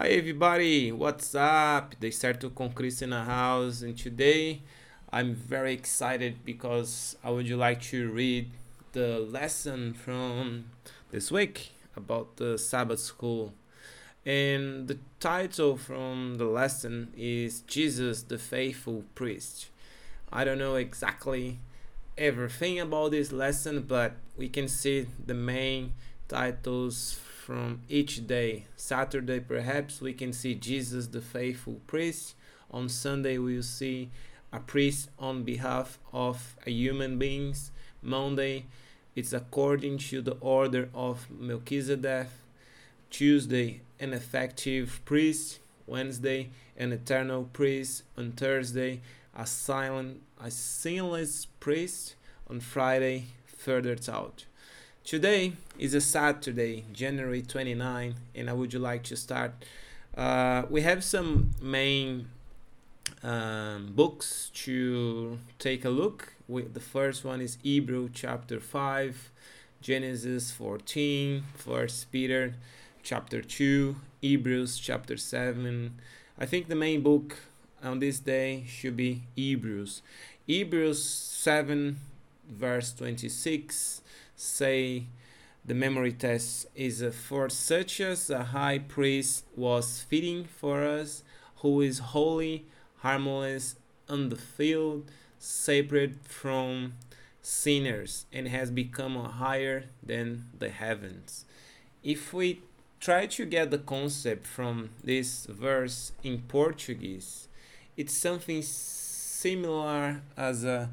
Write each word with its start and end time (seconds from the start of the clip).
Hi 0.00 0.10
everybody, 0.10 0.92
what's 0.92 1.34
up? 1.34 1.96
They 1.98 2.12
start 2.12 2.40
to 2.42 2.50
con 2.50 2.70
Chris 2.70 3.02
in 3.02 3.10
the 3.10 3.24
house, 3.24 3.82
and 3.82 3.98
today 3.98 4.62
I'm 5.12 5.34
very 5.34 5.72
excited 5.72 6.44
because 6.44 7.16
I 7.24 7.30
would 7.30 7.50
like 7.50 7.82
to 7.90 8.08
read 8.08 8.52
the 8.92 9.18
lesson 9.18 9.94
from 9.94 10.66
this 11.10 11.32
week 11.32 11.72
about 11.96 12.36
the 12.36 12.58
Sabbath 12.58 13.00
school. 13.00 13.54
And 14.24 14.86
the 14.86 15.00
title 15.18 15.76
from 15.76 16.36
the 16.36 16.44
lesson 16.44 17.12
is 17.16 17.62
Jesus 17.62 18.22
the 18.22 18.38
Faithful 18.38 19.02
Priest. 19.16 19.66
I 20.32 20.44
don't 20.44 20.58
know 20.58 20.76
exactly 20.76 21.58
everything 22.16 22.78
about 22.78 23.10
this 23.10 23.32
lesson, 23.32 23.82
but 23.82 24.12
we 24.36 24.48
can 24.48 24.68
see 24.68 25.08
the 25.26 25.34
main 25.34 25.94
titles 26.28 27.18
from 27.48 27.80
each 27.88 28.26
day. 28.26 28.66
Saturday, 28.76 29.40
perhaps 29.40 30.02
we 30.02 30.12
can 30.12 30.34
see 30.34 30.54
Jesus, 30.54 31.06
the 31.06 31.22
faithful 31.22 31.80
priest. 31.86 32.34
On 32.70 32.90
Sunday, 32.90 33.38
we'll 33.38 33.62
see 33.62 34.10
a 34.52 34.60
priest 34.60 35.08
on 35.18 35.44
behalf 35.44 35.98
of 36.12 36.56
a 36.66 36.70
human 36.70 37.18
beings. 37.18 37.70
Monday, 38.02 38.66
it's 39.16 39.32
according 39.32 39.96
to 39.96 40.20
the 40.20 40.36
order 40.42 40.90
of 40.92 41.26
Melchizedek. 41.30 42.26
Tuesday, 43.08 43.80
an 43.98 44.12
effective 44.12 45.00
priest. 45.06 45.60
Wednesday, 45.86 46.50
an 46.76 46.92
eternal 46.92 47.44
priest. 47.44 48.02
On 48.18 48.30
Thursday, 48.32 49.00
a 49.34 49.46
silent, 49.46 50.20
a 50.38 50.50
sinless 50.50 51.46
priest. 51.60 52.14
On 52.50 52.60
Friday, 52.60 53.28
further 53.46 53.96
out. 54.06 54.44
Today 55.08 55.54
is 55.78 55.94
a 55.94 56.02
Saturday, 56.02 56.84
January 56.92 57.40
29, 57.40 58.14
and 58.34 58.50
I 58.50 58.52
would 58.52 58.74
like 58.74 59.04
to 59.04 59.16
start. 59.16 59.52
Uh, 60.14 60.64
we 60.68 60.82
have 60.82 61.02
some 61.02 61.52
main 61.62 62.28
um, 63.22 63.92
books 63.94 64.50
to 64.66 65.38
take 65.58 65.86
a 65.86 65.88
look. 65.88 66.34
We, 66.46 66.60
the 66.60 66.80
first 66.80 67.24
one 67.24 67.40
is 67.40 67.56
Hebrew 67.62 68.10
chapter 68.12 68.60
5, 68.60 69.30
Genesis 69.80 70.50
14, 70.50 71.42
First 71.54 72.12
Peter 72.12 72.56
chapter 73.02 73.40
2, 73.40 73.96
Hebrews 74.20 74.78
chapter 74.78 75.16
7. 75.16 75.94
I 76.38 76.44
think 76.44 76.68
the 76.68 76.76
main 76.76 77.00
book 77.00 77.38
on 77.82 78.00
this 78.00 78.18
day 78.18 78.64
should 78.68 78.98
be 78.98 79.22
Hebrews. 79.34 80.02
Hebrews 80.46 81.02
7, 81.02 81.98
verse 82.50 82.92
26 82.92 84.02
say 84.38 85.06
the 85.64 85.74
memory 85.74 86.12
test 86.12 86.66
is 86.74 87.04
for 87.26 87.50
such 87.50 88.00
as 88.00 88.30
a 88.30 88.44
high 88.44 88.78
priest 88.78 89.44
was 89.56 90.00
fitting 90.00 90.44
for 90.44 90.84
us, 90.84 91.24
who 91.56 91.80
is 91.80 91.98
holy, 91.98 92.64
harmless, 92.98 93.74
undefiled, 94.08 95.10
separate 95.38 96.24
from 96.24 96.94
sinners, 97.42 98.26
and 98.32 98.48
has 98.48 98.70
become 98.70 99.16
higher 99.16 99.86
than 100.02 100.44
the 100.56 100.70
heavens. 100.70 101.44
If 102.04 102.32
we 102.32 102.62
try 103.00 103.26
to 103.26 103.44
get 103.44 103.70
the 103.70 103.78
concept 103.78 104.46
from 104.46 104.90
this 105.02 105.46
verse 105.46 106.12
in 106.22 106.42
Portuguese, 106.42 107.48
it's 107.96 108.14
something 108.14 108.62
similar 108.62 110.22
as 110.36 110.64
a 110.64 110.90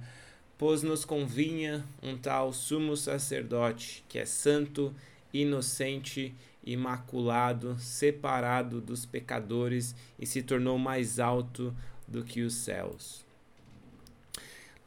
pois 0.58 0.84
nos 0.84 1.04
convinha 1.04 1.86
um 2.02 2.18
tal 2.18 2.54
sumo 2.54 2.96
sacerdote 2.96 4.04
que 4.08 4.20
é 4.20 4.26
santo, 4.26 4.94
inocente, 5.34 6.34
imaculado, 6.66 7.78
separado 7.80 8.82
dos 8.82 9.06
pecadores 9.06 9.96
e 10.18 10.26
se 10.26 10.42
tornou 10.42 10.78
mais 10.78 11.20
alto 11.20 11.76
do 12.08 12.24
que 12.24 12.42
os 12.42 12.54
céus. 12.54 13.24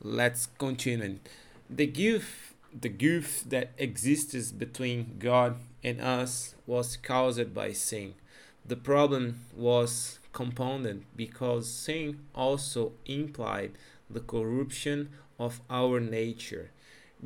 Let's 0.02 0.46
continue. 0.58 1.20
The 1.68 1.86
gift, 1.86 2.54
the 2.72 2.88
gift 2.88 3.48
that 3.50 3.70
exists 3.76 4.52
between 4.52 5.16
God 5.18 5.56
and 5.84 6.00
us 6.00 6.54
was 6.66 6.96
caused 6.96 7.52
by 7.52 7.72
sin. 7.72 8.14
The 8.66 8.76
problem 8.76 9.40
was 9.56 10.20
compounded 10.32 11.04
because 11.16 11.66
sin 11.66 12.18
also 12.34 12.92
implied 13.06 13.72
the 14.10 14.20
corruption 14.20 15.10
of 15.38 15.60
our 15.70 16.00
nature. 16.00 16.70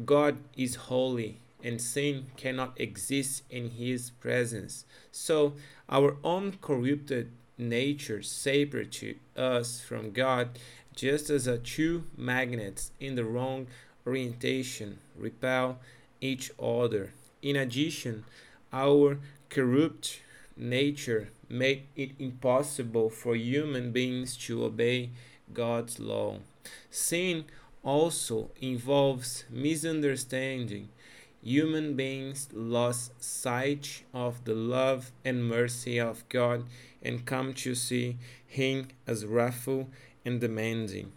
God 0.05 0.39
is 0.57 0.75
holy 0.75 1.41
and 1.63 1.81
sin 1.81 2.27
cannot 2.37 2.81
exist 2.81 3.43
in 3.51 3.71
his 3.71 4.11
presence. 4.11 4.85
So 5.11 5.55
our 5.89 6.17
own 6.25 6.59
corrupted 6.61 7.31
nature 7.57 8.23
separates 8.23 9.05
us 9.37 9.81
from 9.81 10.11
God 10.13 10.59
just 10.95 11.31
as 11.31 11.47
a 11.47 11.59
two 11.59 12.05
magnets 12.17 12.91
in 13.01 13.15
the 13.15 13.25
wrong 13.25 13.67
orientation 14.07 14.99
repel 15.17 15.79
each 16.21 16.51
other. 16.61 17.13
In 17.41 17.57
addition, 17.57 18.25
our 18.73 19.19
corrupt 19.49 20.21
nature 20.57 21.31
made 21.49 21.85
it 21.97 22.13
impossible 22.19 23.11
for 23.11 23.35
human 23.37 23.93
beings 23.93 24.37
to 24.37 24.65
obey 24.65 25.11
God's 25.53 25.99
law. 25.99 26.39
Sin 26.91 27.45
also 27.83 28.51
involves 28.61 29.45
misunderstanding. 29.51 30.89
Human 31.43 31.95
beings 31.95 32.49
lost 32.53 33.21
sight 33.23 34.05
of 34.15 34.45
the 34.45 34.55
love 34.55 35.11
and 35.25 35.45
mercy 35.45 35.99
of 35.99 36.29
God 36.29 36.65
and 37.03 37.27
come 37.27 37.53
to 37.55 37.75
see 37.75 38.17
Him 38.47 38.89
as 39.07 39.27
wrathful 39.27 39.89
and 40.25 40.41
demanding. 40.41 41.13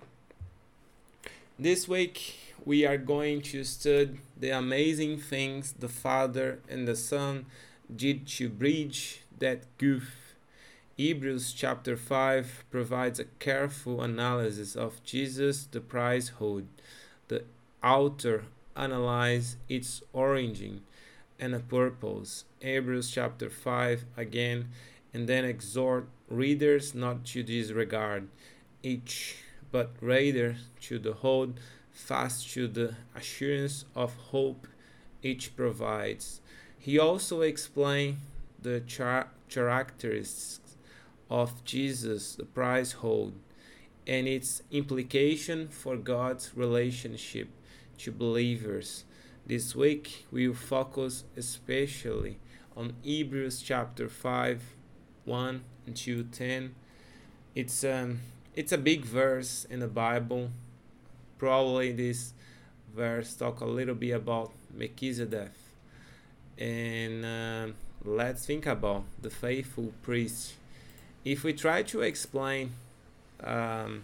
This 1.59 1.87
week, 1.87 2.55
we 2.65 2.85
are 2.85 2.97
going 2.97 3.41
to 3.43 3.63
study 3.63 4.19
the 4.35 4.49
amazing 4.49 5.19
things 5.19 5.73
the 5.73 5.87
Father 5.87 6.59
and 6.67 6.87
the 6.87 6.95
Son 6.95 7.45
did 7.95 8.27
to 8.27 8.49
bridge 8.49 9.21
that 9.37 9.63
gulf 9.77 10.24
Hebrews 10.97 11.51
chapter 11.51 11.97
5 11.97 12.63
provides 12.71 13.19
a 13.19 13.25
careful 13.25 14.01
analysis 14.01 14.77
of 14.77 15.03
Jesus 15.03 15.65
the 15.65 15.81
priesthood. 15.81 16.69
The 17.27 17.43
author 17.83 18.45
analyzes 18.77 19.57
its 19.67 20.01
origin 20.13 20.83
and 21.37 21.53
a 21.53 21.59
purpose. 21.59 22.45
Hebrews 22.61 23.11
chapter 23.11 23.49
5 23.49 24.05
again, 24.15 24.69
and 25.13 25.27
then 25.27 25.43
exhort 25.43 26.07
readers 26.29 26.95
not 26.95 27.25
to 27.25 27.43
disregard 27.43 28.29
each, 28.81 29.35
but 29.73 29.91
rather 29.99 30.55
to 30.83 30.97
the 30.97 31.15
hold 31.15 31.59
fast 31.91 32.49
to 32.51 32.69
the 32.69 32.95
assurance 33.13 33.83
of 33.95 34.15
hope 34.31 34.65
each 35.21 35.57
provides. 35.57 36.39
He 36.79 36.97
also 36.97 37.41
explains 37.41 38.15
the 38.61 38.79
char- 38.79 39.27
characteristics 39.49 40.64
of 41.29 41.63
Jesus, 41.63 42.35
the 42.35 42.45
priesthood, 42.45 43.33
and 44.07 44.27
its 44.27 44.61
implication 44.71 45.67
for 45.67 45.97
God's 45.97 46.51
relationship 46.55 47.49
to 47.97 48.11
believers. 48.11 49.05
This 49.45 49.75
week 49.75 50.25
we 50.31 50.47
will 50.47 50.55
focus 50.55 51.23
especially 51.35 52.39
on 52.75 52.93
Hebrews 53.01 53.61
chapter 53.61 54.09
5, 54.09 54.61
1 55.25 55.63
and 55.87 55.95
2, 55.95 56.23
10. 56.25 56.75
It's 57.55 57.83
um 57.83 58.19
it's 58.53 58.71
a 58.71 58.77
big 58.77 59.05
verse 59.05 59.65
in 59.69 59.79
the 59.79 59.87
Bible. 59.87 60.49
Probably 61.37 61.91
this 61.91 62.33
verse 62.95 63.35
talk 63.35 63.59
a 63.59 63.65
little 63.65 63.95
bit 63.95 64.11
about 64.11 64.51
Melchizedek. 64.73 65.51
And 66.57 67.25
uh, 67.25 67.67
let's 68.05 68.45
think 68.45 68.65
about 68.65 69.03
the 69.21 69.29
faithful 69.29 69.91
priest 70.01 70.53
if 71.25 71.43
we 71.43 71.53
try 71.53 71.81
to 71.81 72.01
explain 72.01 72.71
um, 73.43 74.03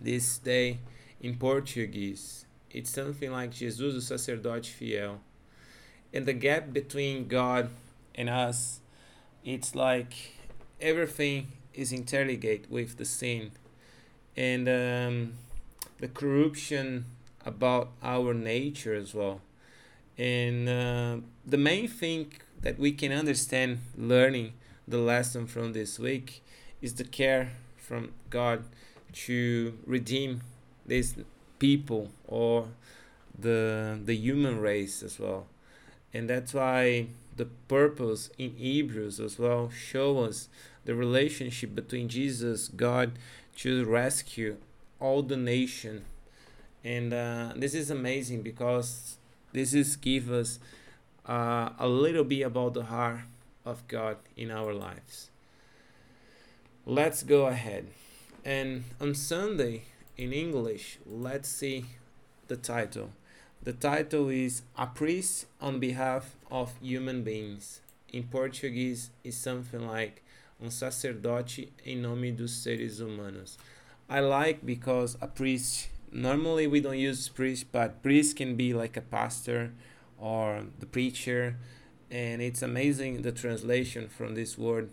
this 0.00 0.38
day 0.38 0.78
in 1.20 1.36
Portuguese, 1.36 2.46
it's 2.70 2.90
something 2.90 3.32
like 3.32 3.50
Jesus, 3.50 3.96
o 3.96 3.98
sacerdote 3.98 4.66
fiel. 4.66 5.20
And 6.14 6.24
the 6.24 6.32
gap 6.32 6.72
between 6.72 7.26
God 7.26 7.70
and 8.14 8.30
us, 8.30 8.80
it's 9.44 9.74
like 9.74 10.14
everything 10.80 11.48
is 11.74 11.92
interlinked 11.92 12.70
with 12.70 12.98
the 12.98 13.04
sin 13.04 13.50
and 14.36 14.68
um, 14.68 15.32
the 15.98 16.08
corruption 16.08 17.06
about 17.44 17.90
our 18.02 18.32
nature 18.32 18.94
as 18.94 19.12
well. 19.12 19.40
And 20.16 20.68
uh, 20.68 21.16
the 21.44 21.58
main 21.58 21.88
thing 21.88 22.32
that 22.60 22.78
we 22.78 22.92
can 22.92 23.10
understand 23.10 23.80
learning 23.96 24.52
the 24.86 24.98
lesson 24.98 25.46
from 25.46 25.72
this 25.72 25.98
week 25.98 26.42
is 26.80 26.94
the 26.94 27.04
care 27.04 27.52
from 27.76 28.12
God 28.30 28.64
to 29.12 29.78
redeem 29.86 30.40
these 30.86 31.14
people 31.58 32.10
or 32.26 32.68
the 33.38 33.98
the 34.04 34.14
human 34.14 34.60
race 34.60 35.02
as 35.02 35.18
well 35.18 35.46
and 36.12 36.28
that's 36.28 36.52
why 36.52 37.06
the 37.36 37.46
purpose 37.68 38.30
in 38.38 38.56
Hebrews 38.56 39.18
as 39.18 39.38
well 39.38 39.70
show 39.70 40.20
us 40.20 40.48
the 40.84 40.94
relationship 40.94 41.74
between 41.74 42.08
Jesus, 42.08 42.68
God, 42.68 43.12
to 43.58 43.84
rescue 43.84 44.56
all 45.00 45.22
the 45.22 45.36
nation. 45.36 46.04
And 46.84 47.14
uh, 47.14 47.52
this 47.56 47.74
is 47.74 47.90
amazing 47.90 48.42
because 48.42 49.16
this 49.52 49.72
is 49.72 49.96
give 49.96 50.30
us 50.30 50.58
uh, 51.26 51.70
a 51.78 51.88
little 51.88 52.24
bit 52.24 52.42
about 52.42 52.74
the 52.74 52.84
heart 52.84 53.20
of 53.64 53.86
God 53.88 54.16
in 54.36 54.50
our 54.50 54.72
lives. 54.74 55.30
Let's 56.84 57.22
go 57.22 57.46
ahead. 57.46 57.86
And 58.44 58.84
on 59.00 59.14
Sunday 59.14 59.82
in 60.16 60.32
English, 60.32 60.98
let's 61.06 61.48
see 61.48 61.84
the 62.48 62.56
title. 62.56 63.10
The 63.62 63.72
title 63.72 64.28
is 64.28 64.62
A 64.76 64.86
Priest 64.86 65.46
on 65.60 65.78
Behalf 65.78 66.34
of 66.50 66.72
Human 66.82 67.22
Beings. 67.22 67.80
In 68.12 68.24
Portuguese, 68.24 69.10
is 69.22 69.36
something 69.36 69.86
like 69.86 70.22
Um 70.60 70.70
Sacerdote 70.70 71.70
em 71.86 72.02
Nome 72.02 72.34
dos 72.36 72.52
Seres 72.52 72.98
Humanos. 72.98 73.56
I 74.08 74.20
like 74.20 74.66
because 74.66 75.16
a 75.20 75.26
priest, 75.26 75.88
normally 76.10 76.66
we 76.66 76.80
don't 76.80 76.98
use 76.98 77.28
priest, 77.28 77.66
but 77.72 78.02
priest 78.02 78.36
can 78.36 78.56
be 78.56 78.74
like 78.74 78.96
a 78.96 79.00
pastor 79.00 79.72
or 80.18 80.64
the 80.78 80.86
preacher, 80.86 81.56
and 82.12 82.40
it's 82.40 82.62
amazing 82.62 83.22
the 83.22 83.32
translation 83.32 84.08
from 84.08 84.36
this 84.36 84.56
word. 84.56 84.90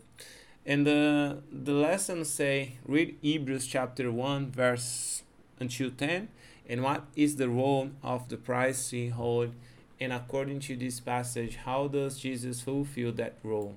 And 0.65 0.87
the, 0.87 1.43
the 1.51 1.73
lesson 1.73 2.25
say, 2.25 2.77
read 2.87 3.17
Hebrews 3.21 3.67
chapter 3.67 4.11
1, 4.11 4.51
verse 4.51 5.21
until 5.59 5.91
10 5.91 6.29
and 6.67 6.83
what 6.83 7.03
is 7.15 7.35
the 7.35 7.49
role 7.49 7.89
of 8.03 8.29
the 8.29 8.37
priesthood 8.37 9.53
and 9.99 10.13
according 10.13 10.59
to 10.59 10.75
this 10.75 10.99
passage 10.99 11.57
how 11.57 11.87
does 11.87 12.19
jesus 12.19 12.61
fulfill 12.61 13.11
that 13.11 13.33
role 13.43 13.75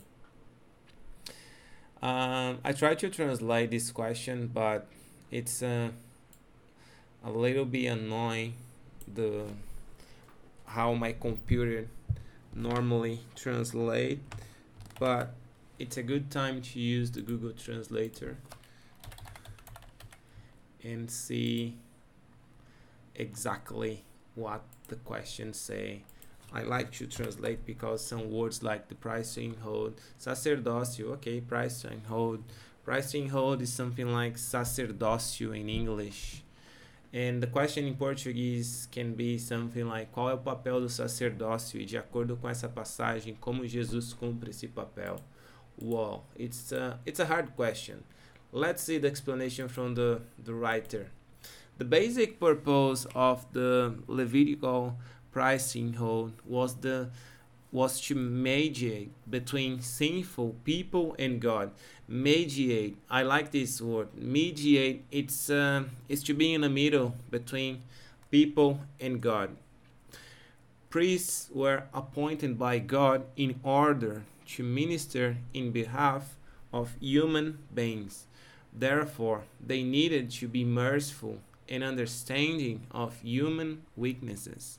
um, 2.02 2.58
i 2.64 2.72
tried 2.72 2.98
to 2.98 3.08
translate 3.08 3.70
this 3.70 3.90
question 3.90 4.48
but 4.52 4.86
it's 5.30 5.62
uh, 5.62 5.88
a 7.24 7.30
little 7.30 7.64
bit 7.64 7.86
annoying 7.86 8.52
the 9.12 9.44
how 10.66 10.94
my 10.94 11.12
computer 11.12 11.88
normally 12.54 13.20
translate 13.34 14.20
but 14.98 15.34
it's 15.78 15.96
a 15.96 16.02
good 16.02 16.30
time 16.30 16.60
to 16.62 16.78
use 16.78 17.10
the 17.12 17.20
google 17.20 17.52
translator 17.52 18.36
and 20.84 21.10
see 21.10 21.76
exactly 23.14 24.04
what 24.34 24.62
the 24.88 24.96
questions 24.96 25.58
say. 25.58 26.02
I 26.52 26.62
like 26.62 26.92
to 26.92 27.06
translate 27.06 27.64
because 27.64 28.04
some 28.04 28.30
words 28.30 28.62
like 28.62 28.88
the 28.88 28.94
pricing 28.94 29.56
hold, 29.62 30.00
sacerdócio, 30.20 31.12
okay, 31.12 31.40
pricing 31.40 32.02
hold. 32.08 32.44
Pricing 32.84 33.28
hold 33.28 33.62
is 33.62 33.72
something 33.72 34.12
like 34.12 34.34
sacerdócio 34.36 35.58
in 35.58 35.68
English. 35.68 36.42
And 37.12 37.42
the 37.42 37.46
question 37.46 37.86
in 37.86 37.94
Portuguese 37.94 38.88
can 38.90 39.12
be 39.12 39.38
something 39.38 39.84
like 39.84 40.10
qual 40.12 40.30
é 40.30 40.34
o 40.34 40.38
papel 40.38 40.80
do 40.80 40.88
sacerdócio 40.88 41.78
e 41.78 41.84
de 41.84 41.98
acordo 41.98 42.36
com 42.36 42.48
essa 42.48 42.68
passagem 42.68 43.34
como 43.34 43.66
Jesus 43.66 44.14
cumpre 44.14 44.50
esse 44.50 44.66
papel. 44.66 45.16
Wow, 45.80 46.24
it's 46.38 46.72
a, 46.72 46.98
it's 47.04 47.20
a 47.20 47.24
hard 47.24 47.50
question. 47.54 48.02
Let's 48.50 48.82
see 48.82 48.98
the 48.98 49.08
explanation 49.08 49.68
from 49.68 49.94
the, 49.94 50.22
the 50.42 50.54
writer. 50.54 51.10
The 51.78 51.84
basic 51.84 52.38
purpose 52.38 53.06
of 53.14 53.46
the 53.52 53.94
Levitical 54.06 54.96
pricing 55.32 55.92
priesthood 55.92 56.34
was 56.44 56.74
the 56.76 57.10
was 57.72 58.00
to 58.02 58.14
mediate 58.14 59.10
between 59.28 59.80
sinful 59.80 60.54
people 60.62 61.16
and 61.18 61.40
God. 61.40 61.72
Mediate. 62.06 62.98
I 63.10 63.22
like 63.22 63.50
this 63.50 63.80
word. 63.80 64.08
Mediate. 64.14 65.04
It's 65.10 65.48
uh, 65.48 65.84
it's 66.08 66.22
to 66.24 66.34
be 66.34 66.52
in 66.52 66.60
the 66.60 66.68
middle 66.68 67.16
between 67.30 67.82
people 68.30 68.80
and 69.00 69.20
God. 69.20 69.56
Priests 70.90 71.48
were 71.54 71.84
appointed 71.94 72.58
by 72.58 72.78
God 72.78 73.24
in 73.36 73.58
order 73.62 74.24
to 74.48 74.62
minister 74.62 75.38
in 75.54 75.70
behalf 75.70 76.36
of 76.70 76.96
human 77.00 77.58
beings. 77.74 78.26
Therefore, 78.72 79.44
they 79.64 79.82
needed 79.82 80.30
to 80.32 80.48
be 80.48 80.64
merciful 80.64 81.38
and 81.68 81.82
understanding 81.82 82.82
of 82.90 83.20
human 83.22 83.82
weaknesses. 83.96 84.78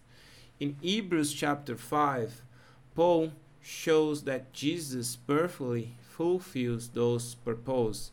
In 0.60 0.75
Hebrews 0.81 1.34
chapter 1.34 1.75
5, 1.75 2.42
Paul 2.95 3.31
shows 3.62 4.24
that 4.24 4.54
Jesus 4.54 5.16
perfectly 5.16 5.95
fulfills 6.10 6.90
those 6.90 7.36
purposes 7.36 8.12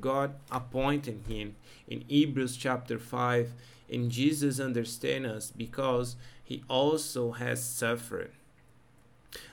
God 0.00 0.34
appointed 0.50 1.22
him 1.28 1.56
in 1.86 2.04
Hebrews 2.08 2.56
chapter 2.56 2.98
5, 2.98 3.52
and 3.90 4.10
Jesus 4.10 4.60
understands 4.60 5.28
us 5.28 5.52
because 5.54 6.16
he 6.42 6.62
also 6.68 7.32
has 7.32 7.62
suffered. 7.62 8.32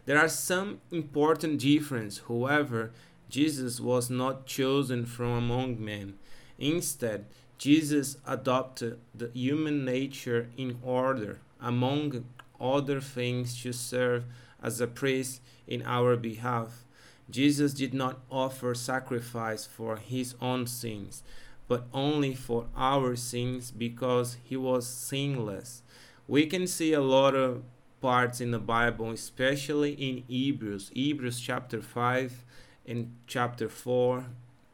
There 0.06 0.18
are 0.18 0.30
some 0.30 0.82
important 0.92 1.60
differences, 1.60 2.24
however, 2.28 2.92
Jesus 3.30 3.80
was 3.80 4.10
not 4.10 4.46
chosen 4.46 5.06
from 5.06 5.32
among 5.32 5.84
men. 5.84 6.16
Instead, 6.60 7.26
Jesus 7.58 8.18
adopted 8.28 9.00
the 9.14 9.32
human 9.34 9.86
nature 9.86 10.50
in 10.58 10.80
order, 10.84 11.40
among 11.60 12.26
other 12.60 13.00
things, 13.00 13.62
to 13.62 13.72
serve 13.72 14.26
as 14.62 14.82
a 14.82 14.88
priest 14.88 15.42
in 15.68 15.84
our 15.86 16.16
behalf. 16.16 16.86
Jesus 17.30 17.74
did 17.74 17.94
not 17.94 18.20
offer 18.30 18.76
sacrifice 18.76 19.66
for 19.66 19.98
his 19.98 20.36
own 20.42 20.68
sins, 20.68 21.24
but 21.68 21.88
only 21.94 22.36
for 22.36 22.68
our 22.76 23.16
sins 23.16 23.72
because 23.72 24.38
he 24.44 24.58
was 24.58 24.88
sinless. 24.88 25.84
We 26.28 26.46
can 26.46 26.68
see 26.68 26.94
a 26.94 27.02
lot 27.02 27.36
of 27.36 27.64
parts 28.02 28.42
in 28.42 28.52
the 28.52 28.60
Bible, 28.60 29.12
especially 29.12 29.94
in 29.94 30.24
Hebrews, 30.28 30.92
Hebrews 30.94 31.40
chapter 31.40 31.82
5 31.82 32.44
and 32.88 33.16
chapter 33.28 33.70
4, 33.70 34.26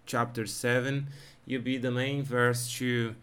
chapter 0.05 0.45
7 0.45 1.07
you'll 1.47 1.61
be 1.61 1.77
the 1.77 1.89
main 1.89 2.21
verse 2.21 2.71
to 2.77 3.15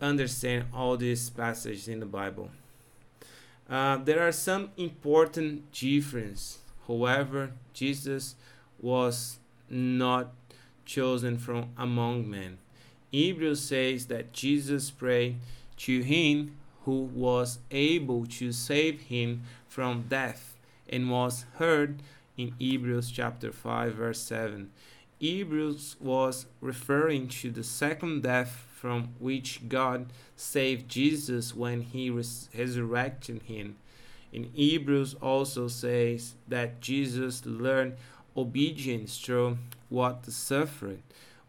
understand 0.00 0.64
all 0.74 0.96
these 0.96 1.30
passages 1.30 1.86
in 1.86 2.00
the 2.00 2.06
Bible. 2.06 2.50
Uh, 3.68 3.96
there 3.96 4.26
are 4.26 4.32
some 4.32 4.70
important 4.76 5.72
differences. 5.72 6.58
However, 6.86 7.50
Jesus 7.72 8.36
was 8.80 9.38
not 9.68 10.32
chosen 10.84 11.36
from 11.36 11.70
among 11.76 12.30
men. 12.30 12.58
Hebrews 13.10 13.62
says 13.62 14.06
that 14.06 14.32
Jesus 14.32 14.90
prayed 14.90 15.36
to 15.78 16.02
him 16.02 16.56
who 16.84 17.02
was 17.02 17.58
able 17.70 18.26
to 18.26 18.52
save 18.52 19.00
him 19.02 19.42
from 19.68 20.04
death 20.08 20.54
and 20.88 21.10
was 21.10 21.44
heard 21.56 22.00
in 22.36 22.54
Hebrews 22.58 23.10
chapter 23.10 23.50
5 23.50 23.94
verse 23.94 24.20
7. 24.20 24.70
Hebrews 25.18 25.96
was 25.98 26.46
referring 26.60 27.28
to 27.28 27.50
the 27.50 27.64
second 27.64 28.22
death 28.22 28.66
from 28.86 29.08
which 29.18 29.68
God 29.68 30.06
saved 30.36 30.88
Jesus 30.88 31.56
when 31.56 31.80
he 31.80 32.08
res- 32.08 32.48
resurrected 32.56 33.42
him. 33.42 33.74
In 34.32 34.44
Hebrews 34.54 35.16
also 35.20 35.66
says 35.66 36.36
that 36.46 36.80
Jesus 36.80 37.44
learned 37.44 37.96
obedience 38.36 39.18
through 39.18 39.58
what 39.88 40.24
suffered. 40.26 41.02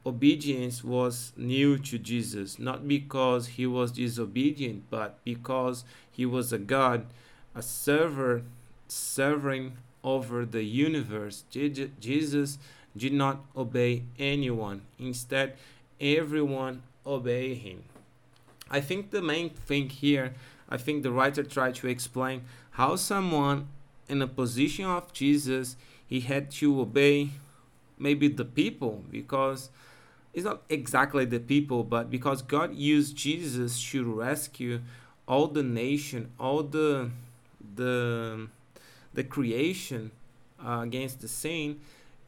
Obedience 0.03 0.84
was 0.84 1.32
new 1.38 1.77
to 1.77 2.00
Jesus, 2.00 2.58
not 2.58 2.88
because 2.88 3.50
he 3.50 3.67
was 3.67 3.91
disobedient, 3.91 4.86
but 4.89 5.24
because 5.24 5.84
he 6.10 6.25
was 6.25 6.51
a 6.51 6.58
God, 6.58 7.06
a 7.53 7.62
server, 7.62 8.41
sovereign 8.88 9.74
over 10.03 10.44
the 10.44 10.63
universe. 10.63 11.44
Jesus 11.51 12.58
did 12.98 13.13
not 13.13 13.46
obey 13.56 14.06
anyone. 14.17 14.82
Instead, 14.98 15.53
everyone 16.01 16.82
obeyed 17.07 17.57
him. 17.59 17.83
I 18.69 18.81
think 18.81 19.11
the 19.11 19.21
main 19.21 19.49
thing 19.49 19.89
here, 19.89 20.33
I 20.69 20.77
think 20.77 21.03
the 21.03 21.11
writer 21.11 21.43
tried 21.43 21.75
to 21.75 21.87
explain 21.87 22.43
how 22.71 22.95
someone 22.97 23.67
in 24.09 24.21
a 24.21 24.27
position 24.27 24.85
of 24.85 25.13
Jesus, 25.13 25.75
he 26.05 26.19
had 26.21 26.51
to 26.51 26.81
obey 26.81 27.29
maybe 27.97 28.27
the 28.27 28.45
people 28.45 29.03
because 29.09 29.69
it's 30.33 30.45
not 30.45 30.61
exactly 30.69 31.25
the 31.25 31.39
people, 31.39 31.83
but 31.83 32.11
because 32.11 32.41
God 32.41 32.75
used 32.75 33.15
Jesus 33.15 33.81
to 33.91 34.03
rescue 34.03 34.81
all 35.27 35.47
the 35.47 35.63
nation, 35.63 36.31
all 36.39 36.63
the 36.63 37.09
the 37.75 38.47
the 39.13 39.23
creation 39.23 40.11
uh, 40.63 40.81
against 40.83 41.21
the 41.21 41.27
sin 41.27 41.79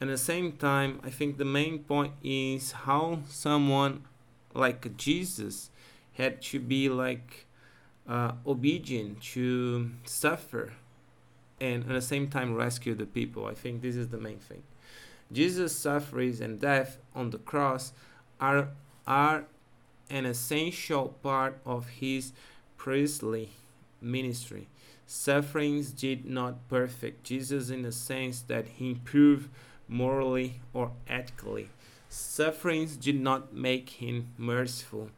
at 0.01 0.07
the 0.07 0.17
same 0.17 0.51
time 0.53 0.99
i 1.03 1.09
think 1.09 1.37
the 1.37 1.45
main 1.45 1.79
point 1.79 2.13
is 2.23 2.71
how 2.71 3.19
someone 3.29 4.03
like 4.53 4.97
jesus 4.97 5.69
had 6.13 6.41
to 6.41 6.59
be 6.59 6.89
like 6.89 7.45
uh, 8.07 8.31
obedient 8.45 9.21
to 9.21 9.91
suffer 10.05 10.73
and 11.61 11.83
at 11.83 11.89
the 11.89 12.01
same 12.01 12.27
time 12.27 12.55
rescue 12.55 12.95
the 12.95 13.05
people. 13.05 13.45
I 13.45 13.53
think 13.53 13.81
this 13.81 13.95
is 13.95 14.09
the 14.09 14.17
main 14.17 14.39
thing. 14.39 14.63
Jesus' 15.31 15.75
sufferings 15.75 16.41
and 16.41 16.59
death 16.59 16.97
on 17.13 17.29
the 17.29 17.37
cross 17.37 17.93
are 18.39 18.69
are 19.05 19.45
an 20.09 20.25
essential 20.25 21.09
part 21.21 21.59
of 21.65 21.87
his 21.87 22.31
priestly 22.77 23.49
ministry. 24.01 24.67
Sufferings 25.05 25.91
did 25.91 26.25
not 26.25 26.67
perfect 26.67 27.23
Jesus 27.23 27.69
in 27.69 27.81
the 27.81 27.91
sense 27.91 28.41
that 28.41 28.67
he 28.67 28.91
improved 28.91 29.49
morally 29.87 30.61
or 30.73 30.91
ethically. 31.07 31.69
Sufferings 32.11 32.97
did 32.97 33.21
not 33.21 33.53
make 33.53 33.89
him 33.89 34.29
merciful. 34.35 35.11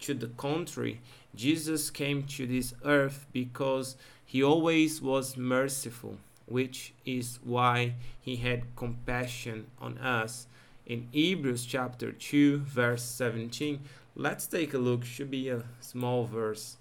To 0.00 0.14
the 0.14 0.28
contrary, 0.28 1.02
Jesus 1.34 1.90
came 1.90 2.22
to 2.22 2.46
this 2.46 2.72
earth 2.86 3.26
because 3.32 3.96
he 4.24 4.42
always 4.42 5.02
was 5.02 5.36
merciful, 5.36 6.16
which 6.46 6.94
is 7.04 7.38
why 7.44 7.94
he 8.18 8.36
had 8.36 8.74
compassion 8.76 9.66
on 9.78 9.98
us. 9.98 10.46
In 10.86 11.08
Hebrews 11.12 11.66
chapter 11.66 12.12
2, 12.12 12.60
verse 12.60 13.02
17, 13.02 13.80
let's 14.16 14.46
take 14.46 14.72
a 14.72 14.78
look, 14.78 15.04
should 15.04 15.30
be 15.30 15.50
a 15.50 15.64
small 15.80 16.24
verse. 16.24 16.78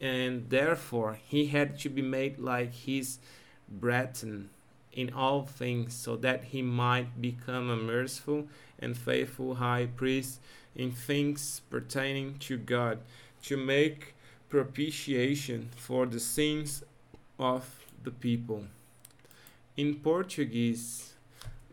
And 0.00 0.50
therefore, 0.50 1.18
he 1.24 1.46
had 1.46 1.78
to 1.80 1.88
be 1.88 2.02
made 2.02 2.40
like 2.40 2.74
his 2.74 3.18
brethren 3.68 4.50
in 4.92 5.12
all 5.12 5.42
things, 5.44 5.94
so 5.94 6.16
that 6.16 6.44
he 6.44 6.62
might 6.62 7.20
become 7.20 7.70
a 7.70 7.76
merciful 7.76 8.48
and 8.80 8.96
faithful 8.96 9.54
high 9.54 9.86
priest 9.86 10.40
in 10.74 10.90
things 10.92 11.62
pertaining 11.70 12.38
to 12.38 12.56
God, 12.56 12.98
to 13.42 13.56
make 13.56 14.14
propitiation 14.48 15.68
for 15.76 16.06
the 16.06 16.20
sins 16.20 16.84
of 17.38 17.64
the 18.02 18.10
people. 18.10 18.64
In 19.76 19.96
Portuguese, 19.96 21.14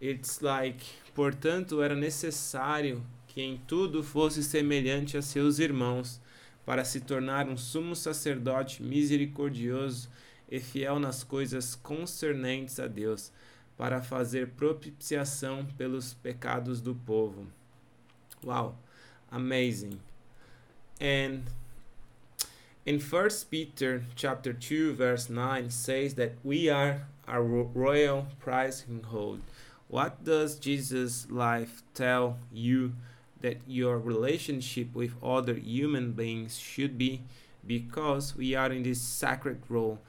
it's 0.01 0.41
like, 0.41 0.83
portanto, 1.15 1.81
era 1.81 1.95
necessário 1.95 3.01
que 3.27 3.41
em 3.41 3.59
tudo 3.67 4.03
fosse 4.03 4.43
semelhante 4.43 5.17
a 5.17 5.21
seus 5.21 5.59
irmãos, 5.59 6.19
para 6.65 6.85
se 6.85 7.01
tornar 7.01 7.47
um 7.49 7.57
sumo 7.57 7.95
sacerdote 7.95 8.81
misericordioso 8.81 10.09
e 10.49 10.59
fiel 10.59 10.99
nas 10.99 11.23
coisas 11.23 11.75
concernentes 11.75 12.79
a 12.79 12.87
Deus, 12.87 13.31
para 13.77 14.01
fazer 14.01 14.49
propiciação 14.49 15.65
pelos 15.77 16.13
pecados 16.13 16.81
do 16.81 16.93
povo. 16.93 17.47
Wow, 18.43 18.75
amazing. 19.31 19.99
And 20.99 21.43
in 22.85 22.99
First 22.99 23.49
Peter 23.49 24.03
chapter 24.15 24.53
2 24.53 24.93
verse 24.93 25.29
9 25.29 25.69
says 25.69 26.15
that 26.15 26.33
we 26.43 26.69
are 26.69 27.07
a 27.27 27.41
royal 27.41 28.27
priesthood. 28.39 29.41
What 29.87 30.23
does 30.23 30.55
Jesus' 30.55 31.29
life 31.29 31.83
tell 31.93 32.37
you 32.51 32.93
that 33.41 33.57
your 33.67 33.97
relationship 33.99 34.95
with 34.95 35.13
other 35.21 35.53
human 35.53 36.13
beings 36.13 36.57
should 36.57 36.97
be 36.97 37.21
because 37.65 38.35
we 38.35 38.55
are 38.55 38.71
in 38.71 38.83
this 38.83 39.01
sacred 39.01 39.61
role? 39.69 39.99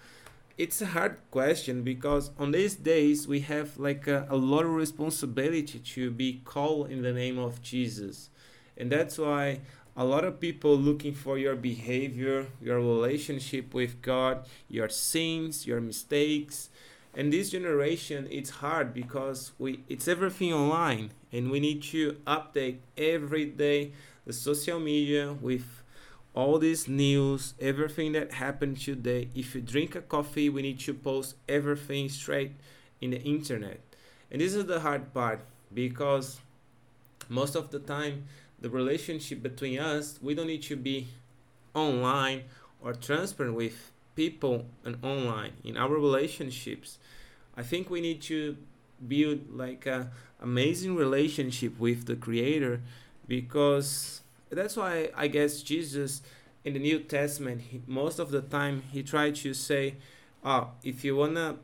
It's 0.57 0.81
a 0.81 0.87
hard 0.87 1.17
question 1.31 1.83
because 1.83 2.31
on 2.39 2.53
these 2.53 2.77
days 2.77 3.27
we 3.27 3.41
have 3.41 3.77
like 3.77 4.07
a, 4.07 4.27
a, 4.31 4.37
lot 4.37 4.65
of 4.65 4.71
responsibility 4.71 5.81
to 5.81 6.11
be 6.11 6.41
called 6.45 6.91
in 6.91 7.03
the 7.03 7.13
name 7.13 7.39
of 7.39 7.61
jesus. 7.61 8.31
And 8.77 8.91
that's 8.91 9.19
why 9.19 9.61
a 9.97 10.05
lot 10.05 10.25
of 10.25 10.41
people 10.41 10.77
looking 10.77 11.15
for 11.15 11.39
your 11.39 11.57
behavior 11.57 12.47
your 12.61 12.79
relationship 12.79 13.75
with 13.75 14.01
god 14.01 14.47
your 14.69 14.89
sins 14.89 15.67
your 15.67 15.81
mistakes. 15.81 16.71
And 17.17 17.33
this 17.33 17.51
generation 17.51 18.29
it's 18.31 18.51
hard 18.51 18.95
because 18.95 19.53
we 19.59 19.81
it's 19.89 20.07
everything 20.07 20.53
online. 20.53 21.11
And 21.33 21.51
we 21.51 21.59
need 21.59 21.83
to 21.95 22.13
update 22.29 22.79
every 22.97 23.47
day 23.47 23.93
the 24.25 24.33
social 24.33 24.79
media 24.79 25.33
with 25.33 25.83
all 26.35 26.59
this 26.59 26.89
news, 26.89 27.55
everything 27.61 28.13
that 28.13 28.33
happened 28.35 28.81
today. 28.81 29.29
If 29.35 29.55
you 29.55 29.61
drink 29.61 29.95
a 29.95 30.01
coffee, 30.01 30.49
we 30.49 30.63
need 30.63 30.81
to 30.81 30.95
post 30.95 31.37
everything 31.49 32.09
straight 32.09 32.53
in 33.01 33.11
the 33.11 33.23
internet. 33.23 33.81
And 34.31 34.41
this 34.41 34.55
is 34.55 34.67
the 34.67 34.81
hard 34.81 35.15
part 35.15 35.41
because 35.73 36.41
most 37.29 37.55
of 37.55 37.71
the 37.71 37.79
time, 37.79 38.25
the 38.61 38.69
relationship 38.69 39.43
between 39.43 39.79
us, 39.79 40.19
we 40.21 40.35
don't 40.35 40.49
need 40.49 40.63
to 40.65 40.77
be 40.77 41.07
online 41.75 42.43
or 42.83 42.93
transparent 42.95 43.55
with 43.57 43.93
people 44.17 44.67
and 44.85 44.97
online 45.05 45.53
in 45.63 45.77
our 45.77 45.89
relationships. 45.91 46.99
I 47.57 47.63
think 47.63 47.91
we 47.91 48.01
need 48.01 48.23
to 48.23 48.57
build 49.07 49.55
like 49.55 49.87
a 49.87 50.11
amazing 50.41 50.97
relationship 50.97 51.79
with 51.79 52.07
the 52.07 52.17
creator 52.17 52.81
because 53.27 54.21
that's 54.51 54.77
why 54.77 55.11
I 55.17 55.29
guess 55.29 55.63
Jesus 55.63 56.23
in 56.65 56.73
the 56.75 56.79
New 56.79 57.01
Testament, 57.01 57.61
he, 57.61 57.83
most 57.87 58.19
of 58.19 58.31
the 58.31 58.41
time 58.41 58.83
he 58.91 59.03
tried 59.03 59.37
to 59.37 59.55
say, 59.55 59.97
"Oh, 60.45 60.71
if 60.83 61.05
you 61.05 61.17
wanna 61.17 61.57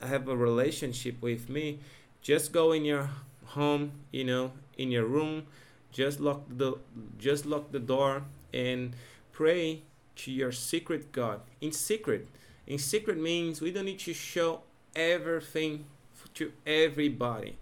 have 0.00 0.28
a 0.28 0.36
relationship 0.36 1.20
with 1.22 1.48
me, 1.48 1.80
just 2.22 2.52
go 2.52 2.72
in 2.72 2.84
your 2.84 3.10
home, 3.44 3.92
you 4.10 4.24
know, 4.24 4.52
in 4.76 4.90
your 4.90 5.04
room, 5.04 5.46
just 5.92 6.20
lock 6.20 6.42
the 6.48 6.74
just 7.18 7.46
lock 7.46 7.72
the 7.72 7.78
door 7.78 8.24
and 8.52 8.94
pray 9.32 9.82
to 10.16 10.30
your 10.32 10.52
secret 10.52 11.12
God 11.12 11.40
in 11.60 11.72
secret. 11.72 12.28
In 12.66 12.78
secret 12.78 13.18
means 13.18 13.60
we 13.60 13.70
don't 13.70 13.86
need 13.86 14.00
to 14.00 14.14
show 14.14 14.62
everything 14.94 15.86
to 16.34 16.52
everybody. 16.66 17.58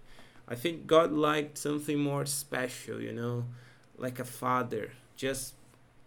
I 0.47 0.55
think 0.55 0.87
God 0.87 1.11
liked 1.11 1.57
something 1.57 1.99
more 1.99 2.25
special, 2.25 3.01
you 3.01 3.13
know 3.13 3.45
like 3.99 4.19
a 4.19 4.25
father, 4.25 4.91
just 5.15 5.53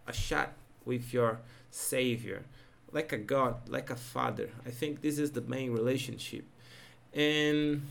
a 0.07 0.13
shot 0.13 0.53
with 0.83 1.13
your 1.13 1.39
savior, 1.71 2.43
like 2.91 3.13
a 3.13 3.17
God, 3.17 3.69
like 3.69 3.89
a 3.89 3.95
father. 3.95 4.49
I 4.65 4.71
think 4.71 5.01
this 5.01 5.17
is 5.17 5.31
the 5.31 5.41
main 5.41 5.71
relationship. 5.71 6.45
And 7.13 7.83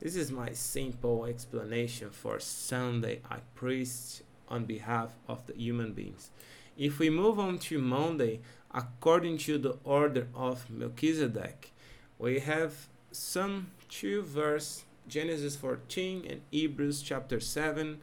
this 0.00 0.16
is 0.16 0.32
my 0.32 0.52
simple 0.52 1.26
explanation 1.26 2.10
for 2.10 2.40
Sunday 2.40 3.20
I 3.30 3.36
preach 3.54 4.22
on 4.48 4.64
behalf 4.64 5.10
of 5.28 5.46
the 5.46 5.54
human 5.54 5.92
beings. 5.92 6.30
If 6.76 6.98
we 6.98 7.10
move 7.10 7.38
on 7.38 7.58
to 7.58 7.78
Monday, 7.78 8.40
according 8.72 9.38
to 9.38 9.58
the 9.58 9.78
order 9.84 10.26
of 10.34 10.68
Melchizedek, 10.68 11.72
we 12.18 12.40
have 12.40 12.88
some 13.12 13.68
two 13.88 14.22
verse 14.22 14.84
Genesis 15.06 15.54
14 15.56 16.26
and 16.28 16.40
Hebrews 16.50 17.02
chapter 17.02 17.38
7 17.38 18.00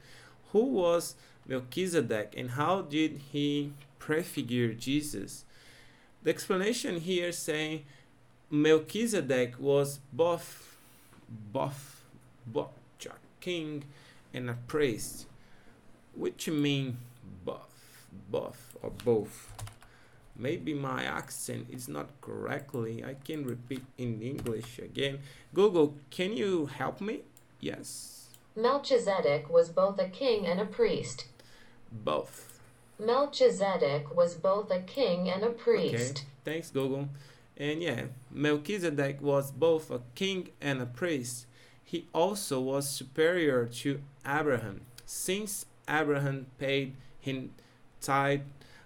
who 0.51 0.65
was 0.65 1.15
Melchizedek 1.48 2.34
and 2.38 2.51
how 2.51 2.81
did 2.81 3.22
he 3.31 3.74
prefigure 4.00 4.74
Jesus? 4.74 5.46
The 6.24 6.29
explanation 6.29 7.00
here 7.00 7.31
saying 7.31 7.84
Melchizedek 8.50 9.55
was 9.60 10.00
both 10.13 10.77
both 11.53 12.03
both 12.46 12.72
a 13.05 13.10
king 13.39 13.84
and 14.34 14.50
a 14.50 14.58
priest. 14.67 15.25
Which 16.13 16.50
mean 16.50 16.98
both 17.46 18.05
both 18.29 18.75
or 18.81 18.91
both. 19.03 19.53
Maybe 20.36 20.74
my 20.74 21.03
accent 21.03 21.67
is 21.70 21.88
not 21.88 22.10
correctly. 22.22 23.03
I 23.03 23.13
can 23.13 23.46
repeat 23.46 23.84
in 23.98 24.22
English 24.22 24.79
again. 24.79 25.20
Google, 25.53 25.96
can 26.10 26.36
you 26.36 26.65
help 26.65 27.00
me? 27.00 27.22
Yes. 27.60 28.20
Melchizedek 28.55 29.50
was 29.50 29.70
both 29.70 30.00
a 30.00 30.10
king 30.10 30.46
and 30.46 30.60
a 30.60 30.65
priest. 30.65 31.25
Both. 31.91 32.60
Melchizedek 33.00 34.15
was 34.15 34.36
both 34.36 34.70
a 34.72 34.79
king 34.79 35.29
and 35.29 35.43
a 35.43 35.50
priest. 35.50 36.20
Okay. 36.20 36.27
Thanks, 36.43 36.70
Google. 36.70 37.10
And 37.58 37.81
yeah, 37.81 38.03
Melchizedek 38.29 39.22
was 39.22 39.51
both 39.51 39.89
a 39.89 40.01
king 40.15 40.50
and 40.60 40.81
a 40.81 40.86
priest. 40.86 41.46
He 41.84 42.08
also 42.13 42.60
was 42.60 42.89
superior 42.89 43.65
to 43.67 44.01
Abraham, 44.25 44.81
since 45.05 45.65
Abraham 45.89 46.48
paid 46.58 46.96
him 47.20 47.51
tithe. 48.01 48.41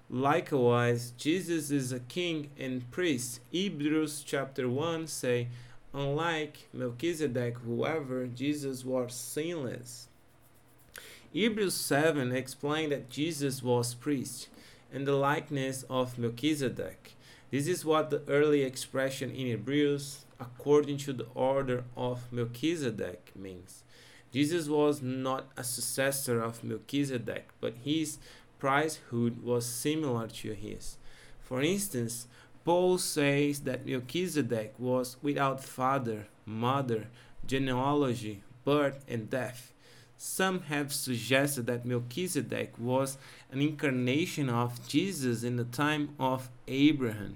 Likewise, 0.10 1.12
Jesus 1.18 1.72
is 1.72 1.92
a 1.92 2.00
king 2.00 2.50
and 2.60 2.90
priest. 2.92 3.42
Hebrews 3.52 4.24
chapter 4.26 4.70
1 4.70 5.08
say, 5.08 5.48
Unlike 5.96 6.68
Melchizedek, 6.74 7.56
however, 7.66 8.28
Jesus 8.28 8.84
was 8.84 9.14
sinless. 9.14 10.10
Hebrews 11.32 11.74
7 11.74 12.34
explained 12.34 12.92
that 12.92 13.10
Jesus 13.10 13.64
was 13.64 13.94
priest 13.94 14.50
in 14.92 15.06
the 15.06 15.14
likeness 15.14 15.86
of 15.90 16.20
Melchizedek. 16.20 17.14
This 17.50 17.68
is 17.68 17.86
what 17.86 18.10
the 18.10 18.24
early 18.28 18.64
expression 18.64 19.30
in 19.30 19.48
Hebrews, 19.48 20.26
according 20.38 20.98
to 20.98 21.14
the 21.14 21.28
order 21.34 21.86
of 21.96 22.30
Melchizedek, 22.30 23.32
means. 23.34 23.84
Jesus 24.34 24.68
was 24.68 25.02
not 25.02 25.46
a 25.56 25.64
successor 25.64 26.42
of 26.42 26.62
Melchizedek, 26.62 27.48
but 27.62 27.76
his 27.86 28.18
priesthood 28.60 29.42
was 29.42 29.66
similar 29.66 30.28
to 30.28 30.52
his. 30.56 30.98
For 31.42 31.62
instance, 31.62 32.28
Paul 32.66 32.98
says 32.98 33.60
that 33.62 33.86
Melchizedek 33.86 34.74
was 34.80 35.18
without 35.22 35.64
father, 35.64 36.26
mother, 36.48 37.08
genealogy, 37.46 38.42
birth, 38.64 39.06
and 39.08 39.30
death. 39.30 39.72
Some 40.18 40.62
have 40.64 40.92
suggested 40.92 41.68
that 41.68 41.86
Melchizedek 41.86 42.74
was 42.80 43.20
an 43.52 43.62
incarnation 43.62 44.50
of 44.50 44.88
Jesus 44.88 45.44
in 45.44 45.58
the 45.58 45.66
time 45.66 46.16
of 46.20 46.50
Abraham. 46.68 47.36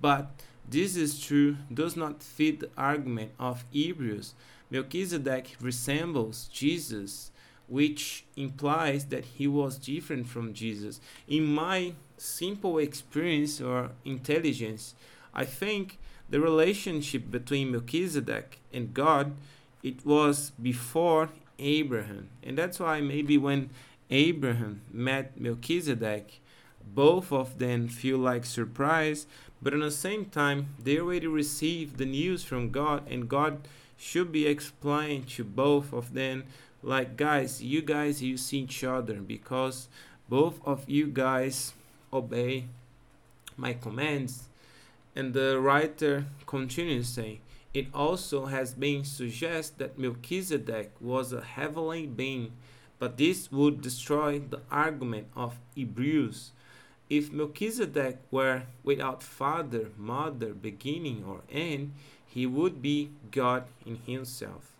But 0.00 0.30
this 0.68 0.94
is 0.94 1.20
true, 1.20 1.56
does 1.72 1.96
not 1.96 2.22
fit 2.22 2.60
the 2.60 2.70
argument 2.76 3.32
of 3.38 3.64
Hebrews. 3.70 4.34
Melchizedek 4.68 5.56
resembles 5.60 6.50
Jesus, 6.52 7.30
which 7.68 8.24
implies 8.36 9.06
that 9.06 9.24
he 9.24 9.46
was 9.46 9.78
different 9.78 10.28
from 10.28 10.54
Jesus. 10.54 11.00
In 11.26 11.44
my 11.44 11.92
simple 12.16 12.78
experience 12.78 13.60
or 13.60 13.90
intelligence, 14.04 14.94
I 15.34 15.44
think 15.44 15.98
the 16.28 16.40
relationship 16.40 17.30
between 17.30 17.72
Melchizedek 17.72 18.60
and 18.72 18.94
God 18.94 19.34
it 19.82 20.04
was 20.04 20.50
before 20.60 21.30
Abraham. 21.60 22.28
And 22.42 22.58
that's 22.58 22.80
why 22.80 23.00
maybe 23.00 23.38
when 23.38 23.70
Abraham 24.10 24.82
met 24.92 25.40
Melchizedek, 25.40 26.40
both 26.84 27.32
of 27.32 27.58
them 27.58 27.88
feel 27.88 28.18
like 28.18 28.44
surprise, 28.44 29.26
but 29.62 29.74
at 29.74 29.80
the 29.80 29.90
same 29.90 30.24
time, 30.24 30.74
they 30.82 30.98
already 30.98 31.28
received 31.28 31.98
the 31.98 32.04
news 32.04 32.42
from 32.42 32.70
God, 32.70 33.08
and 33.08 33.28
God 33.28 33.68
should 33.96 34.30
be 34.30 34.46
explaining 34.46 35.24
to 35.24 35.44
both 35.44 35.92
of 35.92 36.14
them, 36.14 36.44
like, 36.86 37.16
guys, 37.16 37.60
you 37.60 37.82
guys, 37.82 38.22
you 38.22 38.36
see 38.36 38.58
each 38.58 38.84
other 38.84 39.14
because 39.14 39.88
both 40.28 40.60
of 40.64 40.88
you 40.88 41.08
guys 41.08 41.72
obey 42.12 42.66
my 43.56 43.72
commands. 43.72 44.44
And 45.16 45.34
the 45.34 45.58
writer 45.58 46.26
continues 46.46 47.08
saying, 47.08 47.40
it 47.74 47.88
also 47.92 48.46
has 48.46 48.72
been 48.72 49.04
suggested 49.04 49.78
that 49.78 49.98
Melchizedek 49.98 50.92
was 51.00 51.32
a 51.32 51.42
heavenly 51.42 52.06
being, 52.06 52.52
but 53.00 53.18
this 53.18 53.50
would 53.50 53.82
destroy 53.82 54.38
the 54.38 54.60
argument 54.70 55.26
of 55.34 55.58
Hebrews. 55.74 56.52
If 57.10 57.32
Melchizedek 57.32 58.18
were 58.30 58.62
without 58.84 59.24
father, 59.24 59.90
mother, 59.98 60.54
beginning, 60.54 61.24
or 61.26 61.40
end, 61.50 61.94
he 62.26 62.46
would 62.46 62.80
be 62.80 63.10
God 63.32 63.64
in 63.84 63.98
himself. 64.06 64.75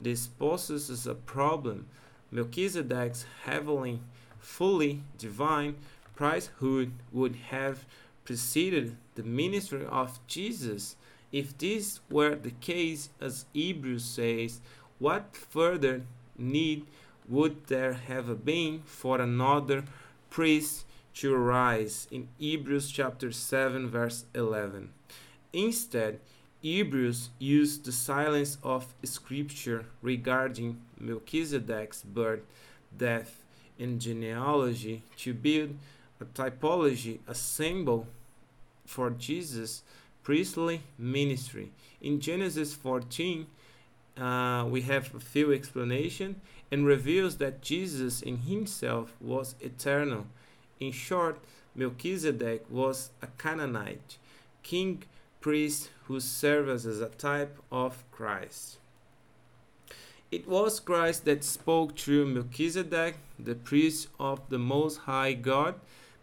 This 0.00 0.26
poses 0.26 1.06
a 1.06 1.14
problem. 1.14 1.86
Melchizedek's 2.30 3.24
heavenly, 3.44 4.00
fully 4.38 5.02
divine 5.16 5.76
priesthood 6.14 6.92
would 7.12 7.36
have 7.50 7.84
preceded 8.24 8.96
the 9.14 9.22
ministry 9.22 9.86
of 9.86 10.20
Jesus 10.26 10.96
if 11.32 11.56
this 11.58 12.00
were 12.10 12.34
the 12.34 12.50
case, 12.50 13.10
as 13.20 13.44
Hebrews 13.52 14.04
says, 14.04 14.60
what 14.98 15.36
further 15.36 16.02
need 16.36 16.86
would 17.28 17.66
there 17.66 17.94
have 17.94 18.44
been 18.44 18.82
for 18.84 19.20
another 19.20 19.84
priest 20.30 20.86
to 21.14 21.34
arise 21.34 22.06
in 22.10 22.28
Hebrews 22.38 22.90
chapter 22.90 23.32
7 23.32 23.88
verse 23.90 24.24
11. 24.34 24.90
Instead, 25.52 26.20
Hebrews 26.60 27.30
used 27.38 27.84
the 27.84 27.92
silence 27.92 28.58
of 28.64 28.92
scripture 29.04 29.86
regarding 30.02 30.80
Melchizedek's 30.98 32.02
birth, 32.02 32.40
death, 32.96 33.44
and 33.78 34.00
genealogy 34.00 35.02
to 35.18 35.34
build 35.34 35.76
a 36.20 36.24
typology, 36.24 37.20
a 37.28 37.34
symbol 37.34 38.08
for 38.84 39.10
Jesus 39.10 39.82
priestly 40.24 40.82
ministry. 40.98 41.70
In 42.00 42.20
Genesis 42.20 42.74
14, 42.74 43.46
uh, 44.16 44.66
we 44.68 44.82
have 44.82 45.14
a 45.14 45.20
few 45.20 45.52
explanation 45.52 46.40
and 46.72 46.84
reveals 46.84 47.36
that 47.36 47.62
Jesus 47.62 48.20
in 48.20 48.38
himself 48.38 49.14
was 49.20 49.54
eternal. 49.60 50.26
In 50.80 50.90
short, 50.90 51.38
Melchizedek 51.76 52.64
was 52.68 53.10
a 53.22 53.28
Canaanite 53.38 54.18
king 54.64 55.04
priest 55.40 55.90
who 56.08 56.18
served 56.18 56.70
as 56.70 56.86
a 56.86 57.08
type 57.10 57.58
of 57.70 58.02
Christ. 58.10 58.78
It 60.32 60.48
was 60.48 60.80
Christ 60.80 61.26
that 61.26 61.44
spoke 61.44 61.98
through 61.98 62.26
Melchizedek, 62.26 63.16
the 63.38 63.54
priest 63.54 64.08
of 64.18 64.40
the 64.48 64.58
Most 64.58 65.00
High 65.00 65.34
God. 65.34 65.74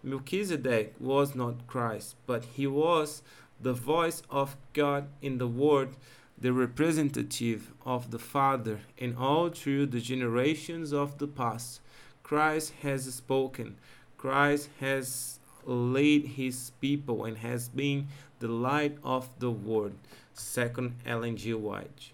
Melchizedek 0.03 0.95
was 0.99 1.35
not 1.35 1.67
Christ, 1.67 2.15
but 2.25 2.45
he 2.45 2.65
was 2.65 3.21
the 3.61 3.73
voice 3.73 4.23
of 4.29 4.57
God 4.73 5.07
in 5.21 5.37
the 5.37 5.47
world, 5.47 5.95
the 6.37 6.51
representative 6.51 7.71
of 7.85 8.09
the 8.09 8.19
Father, 8.19 8.81
and 8.99 9.15
all 9.17 9.49
through 9.49 9.85
the 9.85 10.01
generations 10.01 10.93
of 10.93 11.19
the 11.19 11.27
past. 11.27 11.79
Christ 12.23 12.73
has 12.81 13.11
spoken. 13.13 13.77
Christ 14.17 14.69
has 14.79 15.39
led 15.65 16.25
his 16.25 16.71
people 16.81 17.25
and 17.25 17.37
has 17.37 17.69
been 17.69 18.07
the 18.39 18.47
light 18.47 18.97
of 19.03 19.27
the 19.39 19.51
world. 19.51 19.93
Second 20.33 20.95
Ellen 21.05 21.37
G. 21.37 21.53
White. 21.53 22.11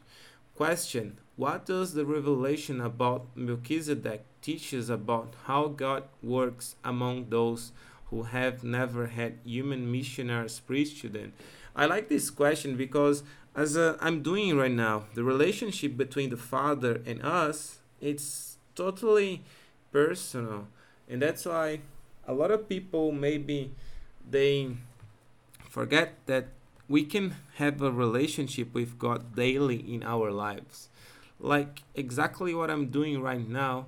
Question 0.55 1.17
What 1.35 1.65
does 1.65 1.93
the 1.93 2.05
revelation 2.05 2.81
about 2.81 3.25
Melchizedek 3.35 4.23
teach 4.41 4.73
us 4.73 4.89
about 4.89 5.33
how 5.45 5.67
God 5.67 6.03
works 6.21 6.75
among 6.83 7.29
those 7.29 7.71
who 8.09 8.23
have 8.23 8.63
never 8.63 9.07
had 9.07 9.39
human 9.43 9.91
missionaries 9.91 10.59
preach 10.59 11.01
to 11.01 11.09
them? 11.09 11.33
I 11.75 11.85
like 11.85 12.09
this 12.09 12.29
question 12.29 12.75
because 12.75 13.23
as 13.55 13.75
uh, 13.75 13.97
I'm 13.99 14.21
doing 14.21 14.55
right 14.55 14.71
now, 14.71 15.05
the 15.13 15.23
relationship 15.23 15.97
between 15.97 16.29
the 16.29 16.37
Father 16.37 17.01
and 17.05 17.21
us, 17.21 17.79
it's 17.99 18.57
totally 18.75 19.43
personal. 19.91 20.67
And 21.09 21.21
that's 21.21 21.45
why 21.45 21.79
a 22.27 22.33
lot 22.33 22.51
of 22.51 22.69
people 22.69 23.11
maybe 23.11 23.71
they 24.29 24.69
forget 25.71 26.13
that 26.25 26.47
we 26.89 27.05
can 27.05 27.35
have 27.55 27.81
a 27.81 27.91
relationship 27.91 28.73
with 28.73 28.99
God 28.99 29.35
daily 29.35 29.77
in 29.77 30.03
our 30.03 30.29
lives. 30.29 30.89
Like 31.39 31.83
exactly 31.95 32.53
what 32.53 32.69
I'm 32.69 32.87
doing 32.87 33.21
right 33.21 33.47
now. 33.47 33.85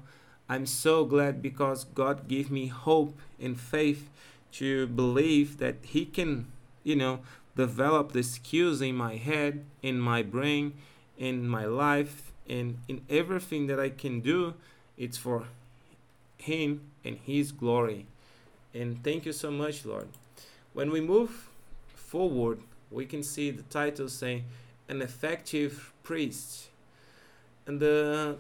I'm 0.48 0.66
so 0.66 1.04
glad 1.04 1.42
because 1.42 1.84
God 1.84 2.30
gave 2.30 2.50
me 2.50 2.68
hope 2.68 3.20
and 3.40 3.60
faith 3.60 4.10
to 4.54 4.88
believe 4.88 5.58
that 5.58 5.76
He 5.84 6.06
can, 6.06 6.48
you 6.84 6.96
know, 6.96 7.20
develop 7.58 8.14
the 8.14 8.24
skills 8.24 8.82
in 8.82 8.96
my 8.96 9.18
head, 9.18 9.66
in 9.82 10.00
my 10.00 10.24
brain, 10.24 10.74
in 11.18 11.48
my 11.48 11.66
life, 11.66 12.32
and 12.48 12.78
in 12.88 13.02
everything 13.10 13.68
that 13.68 13.80
I 13.80 13.90
can 13.90 14.22
do. 14.22 14.54
It's 14.98 15.18
for 15.18 15.48
Him 16.38 16.82
and 17.04 17.18
His 17.18 17.52
glory. 17.52 18.06
And 18.74 19.04
thank 19.04 19.26
you 19.26 19.34
so 19.34 19.52
much, 19.52 19.86
Lord. 19.86 20.08
When 20.74 20.90
we 20.90 21.02
move 21.02 21.50
forward, 22.14 22.60
we 22.92 23.06
can 23.08 23.24
see 23.24 23.50
the 23.50 23.64
title 23.64 24.08
saying 24.08 24.44
an 24.88 25.02
effective 25.02 25.92
priest. 26.04 26.70
And 27.66 27.80
the 27.80 28.38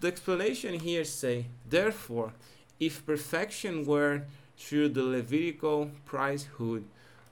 the 0.00 0.08
explanation 0.08 0.80
here 0.80 1.04
say, 1.04 1.36
therefore, 1.68 2.32
if 2.80 3.04
perfection 3.04 3.84
were 3.84 4.22
through 4.56 4.88
the 4.88 5.02
Levitical 5.02 5.90
priesthood, 6.06 6.84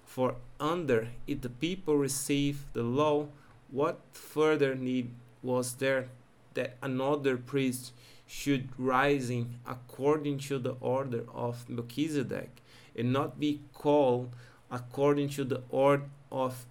for 0.04 0.36
under 0.60 1.08
it 1.26 1.40
the 1.40 1.54
people 1.66 1.96
received 1.96 2.62
the 2.74 2.82
law, 2.82 3.26
what 3.70 3.96
further 4.12 4.74
need 4.74 5.08
was 5.42 5.66
there 5.76 6.08
that 6.52 6.76
another 6.82 7.36
priest 7.38 7.92
should 8.26 8.68
rising 8.76 9.46
according 9.66 10.38
to 10.48 10.58
the 10.58 10.76
order 10.80 11.24
of 11.32 11.68
Melchizedek 11.68 12.52
and 12.94 13.12
not 13.12 13.40
be 13.40 13.60
called 13.72 14.28
according 14.70 15.28
to 15.30 15.44
the 15.44 15.62
order 15.70 16.04
of 16.30 16.66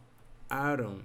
Aaron? 0.51 1.03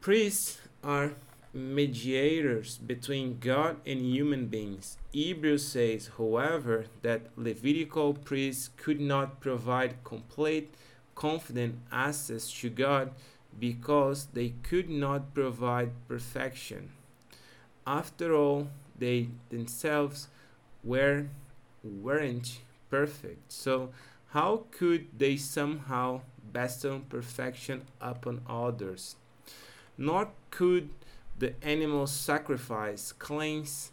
Priests 0.00 0.58
are 0.82 1.12
mediators 1.52 2.78
between 2.78 3.38
God 3.40 3.76
and 3.86 4.00
human 4.00 4.46
beings. 4.46 4.96
Hebrews 5.12 5.66
says, 5.66 6.10
however, 6.16 6.86
that 7.02 7.22
Levitical 7.36 8.14
priests 8.14 8.70
could 8.76 9.00
not 9.00 9.40
provide 9.40 10.04
complete, 10.04 10.74
confident 11.14 11.76
access 11.90 12.50
to 12.60 12.70
God 12.70 13.10
because 13.58 14.26
they 14.34 14.54
could 14.62 14.88
not 14.88 15.34
provide 15.34 15.90
perfection. 16.06 16.90
After 17.86 18.34
all, 18.34 18.68
they 18.98 19.28
themselves 19.50 20.28
were 20.84 21.26
weren't 21.82 22.60
perfect. 22.90 23.52
So 23.52 23.90
how 24.28 24.64
could 24.70 25.06
they 25.18 25.36
somehow 25.36 26.20
bestow 26.52 27.00
perfection 27.08 27.82
upon 28.00 28.42
others? 28.48 29.16
Nor 29.96 30.28
could 30.50 30.90
the 31.38 31.54
animal 31.64 32.06
sacrifice 32.06 33.12
cleanse 33.12 33.90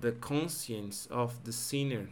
the 0.00 0.12
conscience 0.12 1.06
of 1.10 1.44
the 1.44 1.52
sinner. 1.52 2.08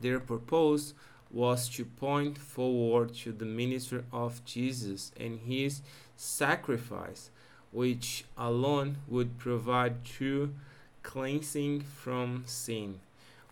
Their 0.00 0.20
purpose 0.20 0.94
was 1.30 1.68
to 1.70 1.84
point 1.84 2.38
forward 2.38 3.14
to 3.14 3.32
the 3.32 3.44
ministry 3.44 4.02
of 4.12 4.44
Jesus 4.44 5.12
and 5.18 5.40
his 5.40 5.82
sacrifice, 6.16 7.30
which 7.70 8.24
alone 8.36 8.98
would 9.08 9.38
provide 9.38 10.04
true 10.04 10.54
cleansing 11.02 11.80
from 11.80 12.44
sin. 12.46 13.00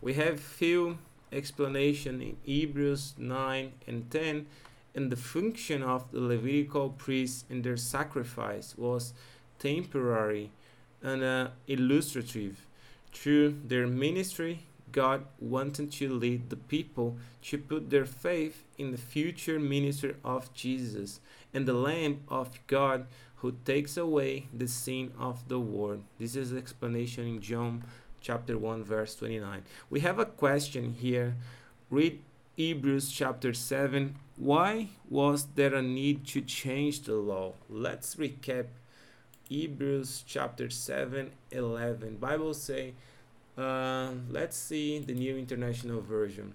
We 0.00 0.14
have 0.14 0.40
few 0.40 0.98
explanation 1.32 2.20
in 2.20 2.36
Hebrews 2.42 3.14
9 3.18 3.72
and 3.86 4.10
10 4.10 4.46
and 4.94 5.10
the 5.10 5.16
function 5.16 5.82
of 5.82 6.10
the 6.10 6.20
Levitical 6.20 6.90
priests 6.90 7.44
in 7.48 7.62
their 7.62 7.76
sacrifice 7.76 8.76
was 8.76 9.12
temporary 9.58 10.50
and 11.02 11.22
uh, 11.22 11.48
illustrative. 11.68 12.66
Through 13.12 13.60
their 13.64 13.86
ministry, 13.86 14.66
God 14.92 15.24
wanted 15.38 15.92
to 15.92 16.12
lead 16.12 16.50
the 16.50 16.56
people 16.56 17.16
to 17.42 17.58
put 17.58 17.90
their 17.90 18.04
faith 18.04 18.64
in 18.78 18.90
the 18.90 18.98
future 18.98 19.58
ministry 19.58 20.16
of 20.24 20.52
Jesus 20.54 21.20
and 21.54 21.66
the 21.66 21.72
Lamb 21.72 22.22
of 22.28 22.58
God 22.66 23.06
who 23.36 23.54
takes 23.64 23.96
away 23.96 24.46
the 24.52 24.68
sin 24.68 25.12
of 25.18 25.48
the 25.48 25.58
world. 25.58 26.02
This 26.18 26.36
is 26.36 26.52
explanation 26.52 27.26
in 27.26 27.40
John 27.40 27.84
chapter 28.20 28.58
1 28.58 28.84
verse 28.84 29.14
29. 29.16 29.62
We 29.88 30.00
have 30.00 30.18
a 30.18 30.24
question 30.24 30.94
here. 30.94 31.36
Read 31.90 32.20
Hebrews 32.56 33.10
chapter 33.10 33.52
7. 33.52 34.16
Why 34.36 34.88
was 35.08 35.46
there 35.54 35.74
a 35.74 35.82
need 35.82 36.26
to 36.28 36.40
change 36.40 37.02
the 37.02 37.14
law? 37.14 37.54
Let's 37.68 38.16
recap 38.16 38.66
Hebrews 39.48 40.24
chapter 40.26 40.70
7 40.70 41.30
11. 41.50 42.16
Bible 42.16 42.54
say 42.54 42.94
uh, 43.58 44.12
let's 44.30 44.56
see 44.56 44.98
the 44.98 45.12
New 45.12 45.36
International 45.36 46.00
Version. 46.00 46.54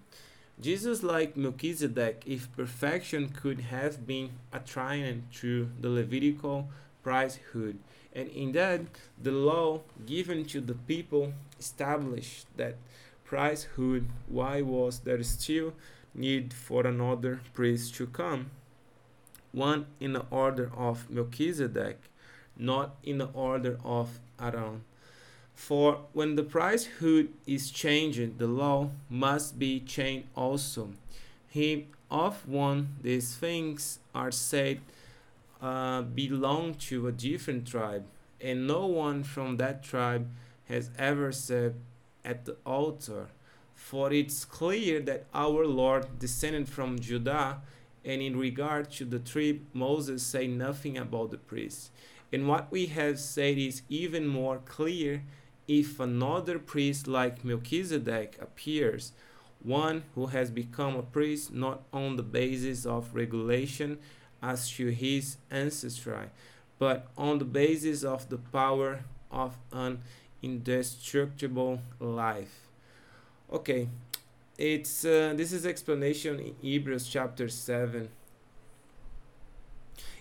Jesus, 0.59 1.03
like 1.03 1.35
Melchizedek, 1.35 2.23
if 2.25 2.51
perfection 2.55 3.29
could 3.29 3.59
have 3.59 4.07
been 4.07 4.31
a 4.53 4.57
attained 4.57 5.23
through 5.31 5.69
the 5.81 5.89
Levitical 5.89 6.69
priesthood, 7.03 7.77
and 8.15 8.29
in 8.29 8.53
that 8.53 8.81
the 9.21 9.31
law 9.31 9.81
given 10.05 10.45
to 10.45 10.61
the 10.61 10.73
people 10.73 11.33
established 11.59 12.47
that 12.55 12.77
priesthood, 13.25 14.07
why 14.27 14.61
was 14.61 14.99
there 14.99 15.21
still 15.23 15.73
need 16.13 16.53
for 16.53 16.87
another 16.87 17.41
priest 17.53 17.93
to 17.95 18.07
come? 18.07 18.51
One 19.51 19.87
in 19.99 20.13
the 20.13 20.25
order 20.31 20.71
of 20.75 21.09
Melchizedek, 21.09 21.99
not 22.57 22.95
in 23.03 23.17
the 23.17 23.29
order 23.33 23.77
of 23.83 24.19
Aaron. 24.39 24.83
For 25.53 26.01
when 26.13 26.35
the 26.35 26.43
priesthood 26.43 27.29
is 27.45 27.71
changed, 27.71 28.37
the 28.37 28.47
law 28.47 28.91
must 29.09 29.57
be 29.59 29.79
changed 29.79 30.27
also. 30.35 30.89
He 31.49 31.87
of 32.11 32.47
one 32.47 32.95
these 33.01 33.35
things 33.35 33.99
are 34.13 34.31
said 34.31 34.79
uh, 35.65 36.03
belong 36.03 36.75
to 36.75 37.07
a 37.07 37.11
different 37.11 37.67
tribe, 37.67 38.05
and 38.39 38.67
no 38.67 38.85
one 38.85 39.23
from 39.23 39.57
that 39.57 39.81
tribe 39.81 40.29
has 40.65 40.91
ever 40.95 41.31
said 41.31 41.73
at 42.23 42.45
the 42.45 42.55
altar. 42.67 43.29
For 43.73 44.13
it's 44.13 44.45
clear 44.45 44.99
that 45.01 45.25
our 45.33 45.65
Lord 45.65 46.19
descended 46.19 46.69
from 46.69 46.99
Judah, 46.99 47.61
and 48.03 48.21
in 48.21 48.37
regard 48.37 48.91
to 48.91 49.05
the 49.05 49.17
tribe, 49.17 49.61
Moses 49.73 50.21
said 50.21 50.49
nothing 50.51 50.99
about 50.99 51.31
the 51.31 51.39
priests. 51.39 51.89
And 52.31 52.47
what 52.47 52.71
we 52.71 52.85
have 52.87 53.19
said 53.19 53.57
is 53.57 53.81
even 53.89 54.27
more 54.27 54.59
clear 54.65 55.23
if 55.67 55.99
another 55.99 56.59
priest 56.59 57.07
like 57.07 57.43
Melchizedek 57.43 58.37
appears, 58.39 59.13
one 59.63 60.03
who 60.13 60.27
has 60.27 60.51
become 60.51 60.95
a 60.95 61.01
priest 61.01 61.51
not 61.51 61.81
on 61.91 62.17
the 62.17 62.23
basis 62.23 62.85
of 62.85 63.15
regulation 63.15 63.97
as 64.51 64.69
to 64.71 64.89
his 64.89 65.37
ancestry, 65.49 66.29
but 66.77 67.07
on 67.17 67.39
the 67.39 67.45
basis 67.45 68.03
of 68.03 68.29
the 68.29 68.37
power 68.37 69.03
of 69.31 69.57
an 69.71 69.99
indestructible 70.41 71.79
life. 71.99 72.55
Okay, 73.51 73.89
it's 74.57 75.05
uh, 75.05 75.33
this 75.35 75.51
is 75.51 75.65
explanation 75.65 76.39
in 76.39 76.55
Hebrews 76.61 77.07
chapter 77.07 77.49
7 77.49 78.09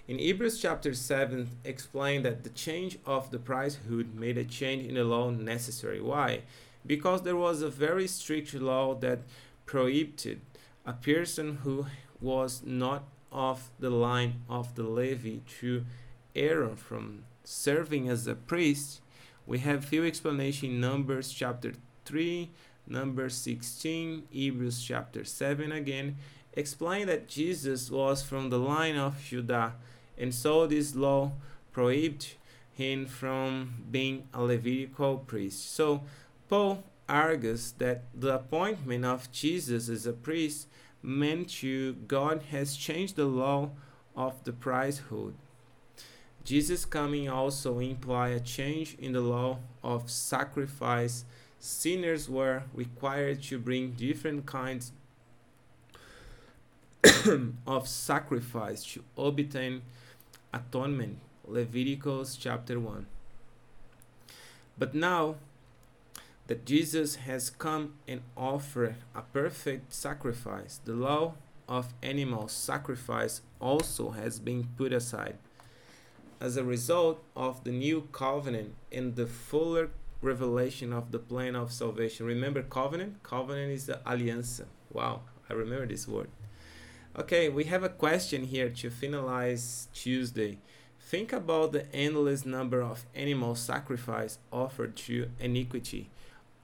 in 0.06 0.18
Hebrews 0.18 0.60
chapter 0.60 0.92
7, 0.92 1.48
explain 1.64 2.24
that 2.24 2.44
the 2.44 2.50
change 2.50 2.98
of 3.06 3.30
the 3.30 3.38
priesthood 3.38 4.14
made 4.14 4.36
a 4.36 4.44
change 4.44 4.86
in 4.86 4.96
the 4.96 5.04
law 5.04 5.30
necessary. 5.30 5.98
Why? 5.98 6.42
Because 6.86 7.22
there 7.22 7.36
was 7.36 7.62
a 7.62 7.70
very 7.70 8.06
strict 8.06 8.52
law 8.52 8.94
that 8.96 9.20
prohibited 9.64 10.42
a 10.84 10.92
person 10.92 11.60
who 11.62 11.86
was 12.20 12.62
not 12.66 13.04
of 13.34 13.68
the 13.78 13.90
line 13.90 14.42
of 14.48 14.74
the 14.76 14.84
Levi 14.84 15.40
to 15.60 15.84
Aaron 16.34 16.76
from 16.76 17.24
serving 17.42 18.08
as 18.08 18.26
a 18.26 18.34
priest. 18.34 19.00
We 19.46 19.58
have 19.58 19.84
few 19.84 20.06
explanation 20.06 20.70
in 20.70 20.80
Numbers 20.80 21.30
chapter 21.32 21.74
3, 22.06 22.48
Numbers 22.86 23.34
16, 23.34 24.22
Hebrews 24.30 24.82
chapter 24.82 25.24
7 25.24 25.72
again, 25.72 26.16
explain 26.54 27.08
that 27.08 27.28
Jesus 27.28 27.90
was 27.90 28.22
from 28.22 28.48
the 28.48 28.58
line 28.58 28.96
of 28.96 29.22
Judah 29.22 29.74
and 30.16 30.34
so 30.34 30.66
this 30.66 30.94
law 30.94 31.32
prohibits 31.72 32.34
him 32.72 33.06
from 33.06 33.84
being 33.90 34.28
a 34.32 34.42
Levitical 34.42 35.18
priest. 35.18 35.74
So 35.74 36.02
Paul 36.48 36.84
argues 37.08 37.72
that 37.72 38.04
the 38.14 38.34
appointment 38.34 39.04
of 39.04 39.30
Jesus 39.30 39.88
as 39.88 40.06
a 40.06 40.12
priest 40.12 40.68
meant 41.04 41.50
to 41.50 41.92
God 42.08 42.42
has 42.50 42.76
changed 42.76 43.16
the 43.16 43.26
law 43.26 43.70
of 44.16 44.42
the 44.44 44.52
priesthood. 44.52 45.34
Jesus 46.44 46.84
coming 46.84 47.28
also 47.28 47.78
imply 47.78 48.28
a 48.28 48.40
change 48.40 48.96
in 48.98 49.12
the 49.12 49.20
law 49.20 49.58
of 49.82 50.10
sacrifice. 50.10 51.24
Sinners 51.58 52.28
were 52.28 52.64
required 52.74 53.42
to 53.44 53.58
bring 53.58 53.92
different 53.92 54.46
kinds 54.46 54.92
of 57.66 57.88
sacrifice 57.88 58.84
to 58.84 59.04
obtain 59.16 59.82
atonement, 60.52 61.18
Leviticus 61.46 62.36
chapter 62.36 62.80
1. 62.80 63.06
But 64.76 64.94
now 64.94 65.36
that 66.46 66.66
Jesus 66.66 67.16
has 67.16 67.50
come 67.50 67.94
and 68.06 68.20
offered 68.36 68.96
a 69.14 69.22
perfect 69.22 69.92
sacrifice, 69.92 70.80
the 70.84 70.92
law 70.92 71.34
of 71.68 71.94
animal 72.02 72.48
sacrifice 72.48 73.40
also 73.60 74.10
has 74.10 74.38
been 74.38 74.68
put 74.76 74.92
aside. 74.92 75.38
As 76.40 76.56
a 76.56 76.64
result 76.64 77.24
of 77.34 77.64
the 77.64 77.70
new 77.70 78.08
covenant 78.12 78.74
and 78.92 79.16
the 79.16 79.26
fuller 79.26 79.90
revelation 80.24 80.92
of 80.92 81.12
the 81.12 81.18
plan 81.18 81.54
of 81.54 81.72
salvation. 81.72 82.26
Remember 82.26 82.62
covenant? 82.62 83.22
Covenant 83.22 83.72
is 83.72 83.86
the 83.86 84.00
aliança. 84.06 84.64
Wow, 84.92 85.20
I 85.48 85.52
remember 85.52 85.86
this 85.86 86.08
word. 86.08 86.28
Okay, 87.16 87.48
we 87.48 87.64
have 87.64 87.84
a 87.84 87.88
question 87.88 88.44
here 88.44 88.70
to 88.70 88.90
finalize 88.90 89.86
Tuesday. 89.92 90.58
Think 90.98 91.32
about 91.32 91.72
the 91.72 91.94
endless 91.94 92.44
number 92.44 92.80
of 92.82 93.04
animal 93.14 93.54
sacrifice 93.54 94.38
offered 94.50 94.96
to 94.96 95.30
iniquity, 95.38 96.10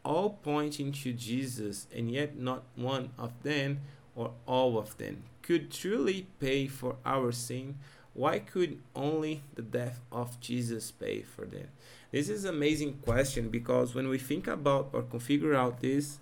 all 0.04 0.38
pointing 0.42 0.92
to 0.92 1.12
Jesus, 1.12 1.86
and 1.94 2.10
yet 2.10 2.38
not 2.38 2.62
one 2.76 3.10
of 3.18 3.42
them 3.42 3.80
or 4.14 4.32
all 4.46 4.78
of 4.78 4.96
them 4.98 5.24
could 5.42 5.70
truly 5.70 6.26
pay 6.38 6.66
for 6.66 6.96
our 7.04 7.32
sin. 7.32 7.76
Why 8.12 8.38
could 8.38 8.78
only 8.94 9.42
the 9.54 9.62
death 9.62 10.00
of 10.10 10.40
Jesus 10.40 10.90
pay 10.90 11.22
for 11.22 11.44
them? 11.44 11.68
This 12.10 12.28
is 12.28 12.44
amazing 12.44 12.94
question 13.02 13.48
because 13.48 13.94
when 13.94 14.08
we 14.08 14.18
think 14.18 14.46
about 14.46 14.90
or 14.92 15.02
configure 15.02 15.54
out 15.54 15.80
this, 15.80 16.18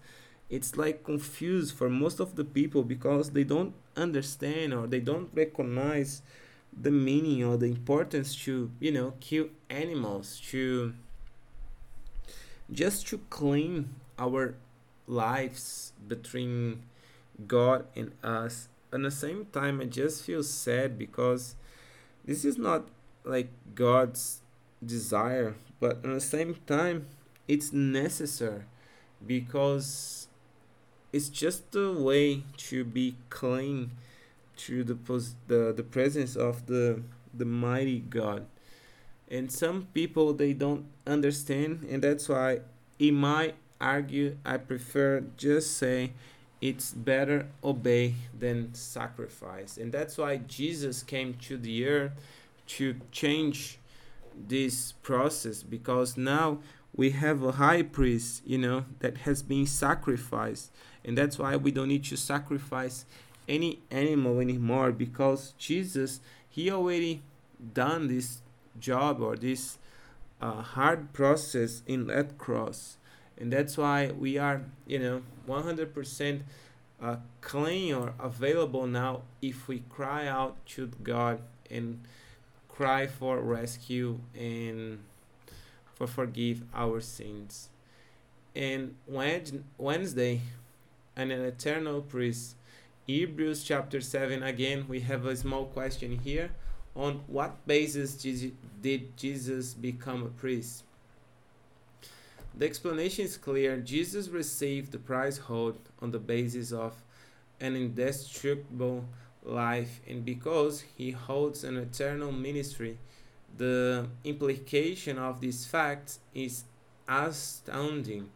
it's 0.51 0.77
like 0.77 1.05
confused 1.05 1.75
for 1.75 1.89
most 1.89 2.21
of 2.21 2.37
the 2.37 2.45
people 2.45 2.83
because 2.83 3.31
they 3.31 3.45
don't 3.45 3.75
understand 3.97 4.73
or 4.73 4.87
they 4.87 5.01
don't 5.01 5.31
recognize 5.35 6.23
the 6.81 6.91
meaning 6.91 7.45
or 7.45 7.57
the 7.57 7.67
importance 7.67 8.35
to 8.35 8.71
you 8.79 8.93
know 8.93 9.15
kill 9.21 9.49
animals 9.69 10.41
to 10.51 10.95
just 12.71 13.07
to 13.09 13.19
clean 13.31 13.95
our 14.19 14.55
lives 15.07 15.93
between 16.07 16.83
god 17.47 17.87
and 17.97 18.13
us 18.23 18.69
at 18.93 19.03
the 19.03 19.11
same 19.11 19.47
time 19.53 19.81
i 19.81 19.85
just 19.85 20.25
feel 20.25 20.43
sad 20.43 20.99
because 20.99 21.55
this 22.25 22.45
is 22.45 22.59
not 22.59 22.89
like 23.25 23.49
god's 23.75 24.41
desire 24.85 25.55
but 25.81 25.97
at 25.97 26.03
the 26.03 26.21
same 26.21 26.57
time 26.67 27.07
it's 27.47 27.73
necessary 27.73 28.65
because 29.27 30.29
it's 31.13 31.29
just 31.29 31.75
a 31.75 31.93
way 31.93 32.43
to 32.57 32.85
be 32.85 33.17
clean 33.31 33.91
to 34.57 34.85
the 34.85 34.95
pos- 34.95 35.35
the 35.47 35.73
the 35.75 35.83
presence 35.83 36.37
of 36.37 36.67
the 36.67 37.03
the 37.33 37.45
mighty 37.45 38.01
God. 38.01 38.47
And 39.31 39.53
some 39.53 39.89
people 39.93 40.33
they 40.33 40.53
don't 40.53 40.87
understand, 41.07 41.87
and 41.91 42.03
that's 42.03 42.29
why 42.29 42.61
in 42.99 43.15
my 43.15 43.53
argue 43.81 44.37
I 44.45 44.57
prefer 44.57 45.25
just 45.37 45.77
say 45.77 46.13
it's 46.61 46.93
better 46.93 47.47
obey 47.63 48.15
than 48.37 48.75
sacrifice. 48.75 49.77
And 49.77 49.93
that's 49.93 50.19
why 50.19 50.39
Jesus 50.39 51.03
came 51.03 51.35
to 51.43 51.57
the 51.57 51.87
earth 51.87 52.13
to 52.69 52.97
change 53.13 53.79
this 54.47 54.93
process 55.03 55.63
because 55.63 56.17
now 56.17 56.59
we 56.95 57.11
have 57.11 57.43
a 57.43 57.53
high 57.53 57.83
priest, 57.83 58.43
you 58.45 58.59
know, 58.59 58.85
that 58.99 59.19
has 59.19 59.43
been 59.43 59.67
sacrificed. 59.67 60.71
And 61.05 61.17
that's 61.17 61.39
why 61.39 61.57
we 61.57 61.71
don't 61.71 61.89
need 61.89 62.05
to 62.05 62.17
sacrifice 62.17 63.05
any 63.49 63.79
animal 63.91 64.41
anymore 64.41 64.93
because 64.93 65.55
Jesus, 65.59 66.21
he 66.51 66.71
already 66.71 67.23
done 67.73 68.09
this 68.09 68.43
job 68.81 69.21
or 69.21 69.37
this 69.37 69.79
uh, 70.41 70.63
hard 70.63 71.13
process 71.13 71.83
in 71.87 72.07
that 72.07 72.39
cross. 72.39 72.97
And 73.37 73.53
that's 73.53 73.77
why 73.77 74.11
we 74.11 74.39
are 74.39 74.63
you 74.87 74.99
know 74.99 75.23
100% 75.49 76.41
uh, 77.01 77.17
clean 77.41 77.95
or 77.95 78.15
available 78.19 78.87
now 78.87 79.23
if 79.41 79.69
we 79.69 79.83
cry 79.89 80.27
out 80.27 80.57
to 80.67 80.91
god 81.03 81.41
and 81.71 82.01
cry 82.69 83.07
for 83.07 83.41
rescue 83.41 84.19
and 84.35 84.99
for 85.95 86.07
forgive 86.07 86.63
our 86.75 87.01
sins. 87.01 87.69
And 88.55 88.97
wednesday 89.07 90.41
and 91.17 91.33
an 91.33 91.41
eternal 91.43 92.01
priest. 92.01 92.57
Hebrews 93.07 93.65
chapter 93.65 94.01
7 94.01 94.43
again 94.43 94.87
we 94.89 95.01
have 95.01 95.25
a 95.25 95.37
small 95.37 95.67
question 95.67 96.19
here 96.23 96.51
on 96.99 97.23
what 97.27 97.67
basis 97.67 98.15
did 98.83 99.17
jesus 99.17 99.73
become 99.73 100.23
a 100.23 100.29
priest 100.29 100.83
the 102.59 102.67
explanation 102.67 103.25
is 103.25 103.37
clear. 103.37 103.77
Jesus 103.77 104.27
received 104.29 104.91
the 104.91 104.99
prize 104.99 105.39
hold 105.39 105.79
on 106.03 106.11
the 106.11 106.19
basis 106.19 106.73
of 106.73 106.93
an 107.61 107.77
indestructible 107.77 109.05
life, 109.45 110.01
and 110.09 110.25
because 110.25 110.81
he 110.97 111.13
holds 111.13 111.63
an 111.63 111.77
eternal 111.77 112.33
ministry, 112.33 112.99
the 113.57 114.09
implication 114.25 115.19
of 115.19 115.41
this 115.41 115.67
fact 115.67 116.19
is 116.35 116.65
astounding. 117.09 118.29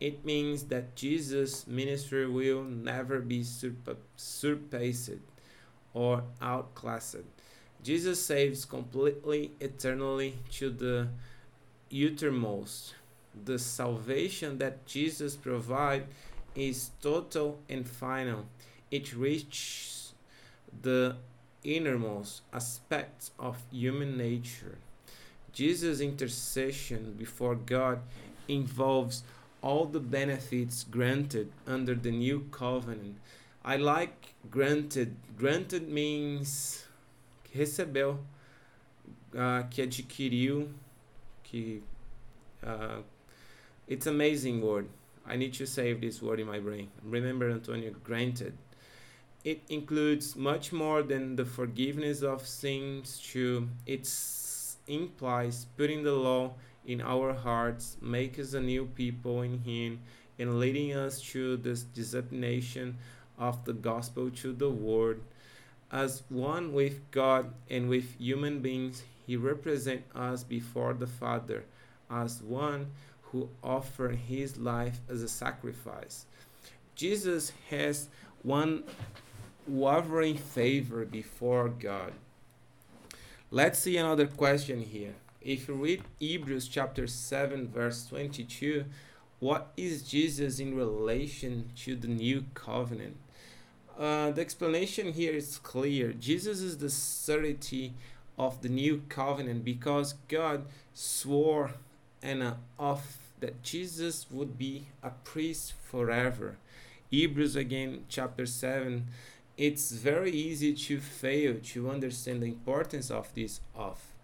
It 0.00 0.24
means 0.24 0.64
that 0.64 0.96
Jesus' 0.96 1.64
ministry 1.68 2.28
will 2.28 2.64
never 2.64 3.20
be 3.20 3.44
surpassed 3.44 5.10
or 5.94 6.24
outclassed. 6.42 7.37
Jesus 7.88 8.22
saves 8.22 8.66
completely, 8.66 9.52
eternally 9.60 10.34
to 10.50 10.68
the 10.68 11.08
uttermost 11.90 12.94
the 13.46 13.58
salvation 13.58 14.58
that 14.58 14.84
Jesus 14.84 15.36
provides 15.36 16.04
is 16.54 16.90
total 17.00 17.58
and 17.66 17.88
final. 17.88 18.44
It 18.90 19.14
reaches 19.16 20.12
the 20.82 21.16
innermost 21.64 22.42
aspects 22.52 23.30
of 23.38 23.56
human 23.70 24.18
nature. 24.18 24.76
Jesus' 25.54 26.00
intercession 26.00 27.14
before 27.18 27.54
God 27.54 28.02
involves 28.48 29.22
all 29.62 29.86
the 29.86 29.98
benefits 30.18 30.84
granted 30.84 31.50
under 31.66 31.94
the 31.94 32.12
new 32.12 32.48
covenant. 32.50 33.16
I 33.64 33.76
like 33.76 34.34
granted. 34.50 35.16
Granted 35.38 35.88
means 35.88 36.84
recebeu, 37.58 38.18
uh, 39.34 39.62
que 39.68 39.82
adquiriu, 39.82 40.68
que 41.42 41.82
uh, 42.62 43.02
it's 43.86 44.06
amazing 44.06 44.62
word. 44.62 44.88
I 45.26 45.36
need 45.36 45.52
to 45.54 45.66
save 45.66 46.00
this 46.00 46.22
word 46.22 46.40
in 46.40 46.46
my 46.46 46.58
brain. 46.58 46.88
Remember, 47.02 47.50
Antonio, 47.50 47.94
granted. 48.04 48.54
It 49.44 49.62
includes 49.68 50.36
much 50.36 50.72
more 50.72 51.02
than 51.02 51.36
the 51.36 51.44
forgiveness 51.44 52.22
of 52.22 52.46
sins 52.46 53.20
to 53.32 53.68
it 53.86 54.08
implies 54.86 55.66
putting 55.76 56.02
the 56.02 56.12
law 56.12 56.52
in 56.86 57.00
our 57.00 57.34
hearts, 57.34 57.96
make 58.00 58.38
us 58.38 58.54
a 58.54 58.60
new 58.60 58.86
people 58.86 59.42
in 59.42 59.58
Him, 59.58 60.00
and 60.38 60.58
leading 60.58 60.94
us 60.94 61.20
to 61.32 61.56
this 61.58 61.82
dissemination 61.82 62.96
of 63.38 63.64
the 63.64 63.74
gospel 63.74 64.30
to 64.30 64.52
the 64.52 64.70
world. 64.70 65.20
As 65.90 66.22
one 66.28 66.72
with 66.72 67.10
God 67.10 67.52
and 67.70 67.88
with 67.88 68.18
human 68.18 68.60
beings, 68.60 69.02
He 69.26 69.36
represents 69.36 70.14
us 70.14 70.44
before 70.44 70.94
the 70.94 71.06
Father. 71.06 71.64
As 72.10 72.42
one, 72.42 72.90
who 73.32 73.48
offered 73.62 74.14
his 74.14 74.56
life 74.56 75.00
as 75.08 75.22
a 75.22 75.28
sacrifice. 75.28 76.24
Jesus 76.94 77.52
has 77.70 78.08
one 78.42 78.84
wavering 79.66 80.36
favor 80.36 81.04
before 81.04 81.68
God. 81.68 82.12
Let's 83.50 83.78
see 83.78 83.96
another 83.96 84.26
question 84.26 84.80
here. 84.80 85.14
If 85.40 85.68
you 85.68 85.74
read 85.74 86.02
Hebrews 86.18 86.68
chapter 86.68 87.06
7, 87.06 87.68
verse 87.68 88.06
22, 88.06 88.84
what 89.40 89.72
is 89.76 90.02
Jesus 90.02 90.58
in 90.58 90.74
relation 90.74 91.70
to 91.84 91.96
the 91.96 92.08
new 92.08 92.44
covenant? 92.54 93.16
Uh, 93.98 94.30
the 94.30 94.40
explanation 94.40 95.12
here 95.12 95.32
is 95.32 95.58
clear. 95.58 96.12
Jesus 96.12 96.60
is 96.60 96.78
the 96.78 96.88
certainty 96.88 97.94
of 98.38 98.62
the 98.62 98.68
new 98.68 99.02
covenant 99.08 99.64
because 99.64 100.14
God 100.28 100.66
swore 100.94 101.72
an 102.22 102.54
oath 102.78 103.18
that 103.40 103.62
Jesus 103.64 104.26
would 104.30 104.56
be 104.56 104.86
a 105.02 105.10
priest 105.10 105.72
forever. 105.72 106.58
Hebrews 107.10 107.56
again, 107.56 108.04
chapter 108.08 108.46
7. 108.46 109.08
It's 109.56 109.90
very 109.90 110.30
easy 110.30 110.74
to 110.74 111.00
fail 111.00 111.56
to 111.72 111.90
understand 111.90 112.42
the 112.42 112.46
importance 112.46 113.10
of 113.10 113.34
this 113.34 113.60
oath. 113.76 114.14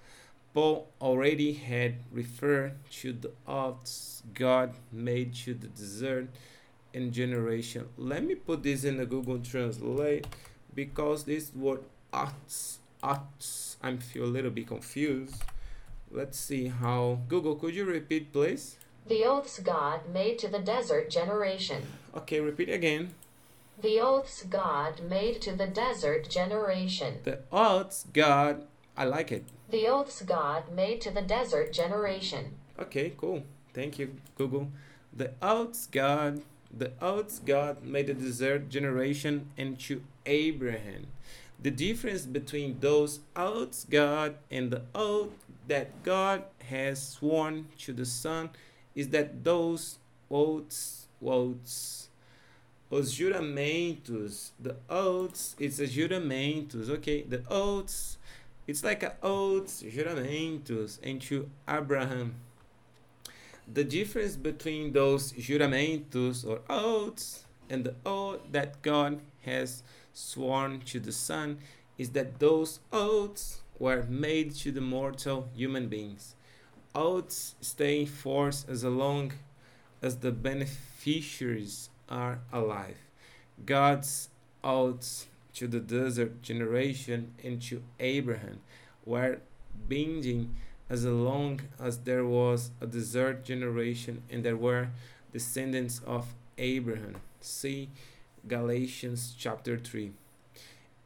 Paul 0.53 0.87
already 1.01 1.55
had 1.55 1.97
referred 2.13 2.75
to 3.01 3.13
the 3.13 3.33
oaths 3.45 4.23
God 4.35 4.75
made 4.93 5.35
to 5.37 5.55
the 5.55 5.67
desert 5.67 6.29
and 6.95 7.13
generation. 7.13 7.89
Let 7.99 8.25
me 8.25 8.35
put 8.35 8.63
this 8.63 8.85
in 8.85 8.97
the 8.97 9.07
Google 9.07 9.39
Translate 9.39 10.27
because 10.75 11.25
this 11.25 11.53
word 11.55 11.81
oaths, 12.13 12.79
oaths, 13.03 13.77
i'm 13.83 13.99
feel 13.99 14.25
a 14.25 14.27
little 14.27 14.51
bit 14.51 14.69
confused. 14.69 15.43
Let's 16.11 16.39
see 16.39 16.69
how. 16.69 17.19
Google, 17.29 17.57
could 17.57 17.75
you 17.75 17.85
repeat, 17.85 18.33
please? 18.33 18.77
The 19.07 19.25
oaths 19.25 19.59
God 19.59 20.09
made 20.13 20.39
to 20.39 20.49
the 20.49 20.61
desert 20.61 21.11
generation. 21.11 21.83
Okay, 22.17 22.41
repeat 22.41 22.71
again. 22.71 23.11
The 23.83 24.01
oaths 24.01 24.45
God 24.45 25.03
made 25.03 25.43
to 25.43 25.57
the 25.57 25.67
desert 25.67 26.31
generation. 26.31 27.19
The 27.25 27.41
oaths 27.51 28.07
God, 28.13 28.63
I 28.97 29.05
like 29.05 29.33
it. 29.33 29.45
The 29.69 29.89
oaths 29.89 30.23
God 30.23 30.73
made 30.73 31.01
to 31.03 31.11
the 31.11 31.23
desert 31.23 31.73
generation. 31.73 32.55
Okay, 32.79 33.13
cool. 33.17 33.43
Thank 33.75 33.99
you, 33.99 34.15
Google. 34.39 34.71
The 35.13 35.33
oaths 35.43 35.87
God, 35.87 36.43
the 36.77 36.93
oaths 37.01 37.41
God 37.45 37.85
made 37.85 38.09
the 38.09 38.15
desert 38.15 38.69
generation 38.69 39.51
and 39.57 39.79
to 39.81 40.03
Abraham. 40.27 41.07
The 41.63 41.71
difference 41.71 42.27
between 42.27 42.81
those 42.81 43.21
oaths 43.37 43.87
God 43.89 44.37
and 44.51 44.71
the 44.71 44.83
oath 44.95 45.33
that 45.69 46.03
God 46.03 46.45
has 46.69 47.03
sworn 47.03 47.69
to 47.79 47.93
the 47.93 48.05
Son 48.05 48.51
is 48.95 49.09
that 49.11 49.45
those 49.45 49.99
oaths, 50.31 51.07
oaths, 51.25 52.09
os 52.91 53.15
juramentos, 53.15 54.51
the 54.61 54.77
oaths, 54.89 55.57
it's 55.59 55.79
a 55.79 55.87
juramentos, 55.87 56.91
okay? 56.91 57.23
The 57.23 57.43
oaths, 57.49 58.19
it's 58.67 58.85
like 58.85 59.03
a 59.03 59.15
oaths, 59.23 59.83
juramentos, 59.83 60.99
and 61.03 61.21
to 61.23 61.49
Abraham. 61.69 62.35
The 63.73 63.85
difference 63.85 64.37
between 64.37 64.93
those 64.93 65.33
juramentos 65.33 66.47
or 66.47 66.61
oaths 66.69 67.45
and 67.71 67.85
the 67.85 67.95
oath 68.05 68.41
that 68.53 68.83
God 68.83 69.21
has 69.43 69.83
sworn 70.13 70.81
to 70.83 71.01
the 71.01 71.13
Son 71.13 71.59
is 71.99 72.11
that 72.11 72.39
those 72.39 72.81
oaths 72.93 73.63
were 73.79 74.05
made 74.09 74.55
to 74.57 74.71
the 74.71 74.81
mortal 74.81 75.49
human 75.55 75.89
beings 75.89 76.35
oaths 76.95 77.57
stay 77.61 78.03
in 78.03 78.07
force 78.07 78.65
as 78.69 78.85
long 78.85 79.33
as 80.01 80.19
the 80.19 80.31
beneficiaries 80.31 81.91
are 82.09 82.41
alive. 82.53 82.97
God's 83.65 84.29
oaths 84.63 85.27
to 85.55 85.67
the 85.67 85.81
desert 85.81 86.43
generation 86.43 87.35
and 87.43 87.61
to 87.63 87.83
Abraham 88.01 88.61
were 89.05 89.41
binding 89.89 90.55
as 90.89 91.05
long 91.05 91.61
as 91.81 91.99
there 91.99 92.25
was 92.25 92.71
a 92.81 92.87
desert 92.87 93.45
generation 93.45 94.23
and 94.31 94.45
there 94.45 94.57
were 94.57 94.89
descendants 95.33 96.01
of 96.07 96.35
Abraham. 96.59 97.17
See 97.41 97.89
Galatians 98.47 99.35
chapter 99.37 99.79
3. 99.79 100.13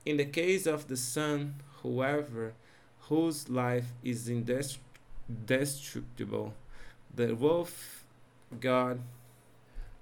In 0.04 0.16
the 0.16 0.24
case 0.24 0.66
of 0.66 0.88
the 0.88 0.96
Son, 0.96 1.54
whoever 1.82 2.54
whose 3.08 3.48
life 3.48 3.86
is 4.02 4.28
indestructible. 4.28 6.52
The 7.14 7.34
wolf 7.34 8.04
God 8.60 9.00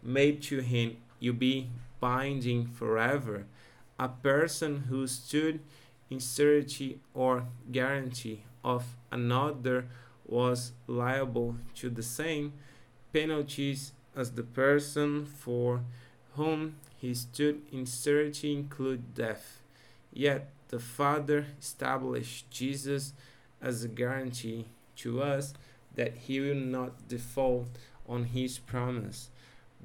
made 0.02 0.42
to 0.42 0.58
him, 0.60 0.96
you 1.20 1.32
be 1.32 1.70
binding 2.00 2.66
forever. 2.66 3.46
A 3.98 4.08
person 4.08 4.84
who 4.88 5.06
stood 5.06 5.60
in 6.10 6.20
certainty 6.20 6.98
or 7.14 7.44
guarantee 7.70 8.42
of 8.66 8.96
another 9.12 9.87
was 10.26 10.72
liable 10.88 11.55
to 11.76 11.88
the 11.88 12.02
same 12.02 12.52
penalties 13.12 13.92
as 14.14 14.33
the 14.33 14.42
person 14.42 15.24
for 15.24 15.83
whom 16.35 16.74
he 17.00 17.14
stood 17.14 17.62
in 17.72 17.87
certainty 17.87 18.52
include 18.52 19.14
death. 19.14 19.61
Yet 20.12 20.48
the 20.68 20.81
Father 20.81 21.46
established 21.61 22.50
Jesus 22.50 23.12
as 23.62 23.85
a 23.85 23.88
guarantee 23.88 24.66
to 24.96 25.22
us 25.22 25.55
that 25.94 26.14
he 26.26 26.40
will 26.40 26.57
not 26.57 27.09
default 27.09 27.68
on 28.09 28.24
his 28.24 28.59
promise. 28.59 29.31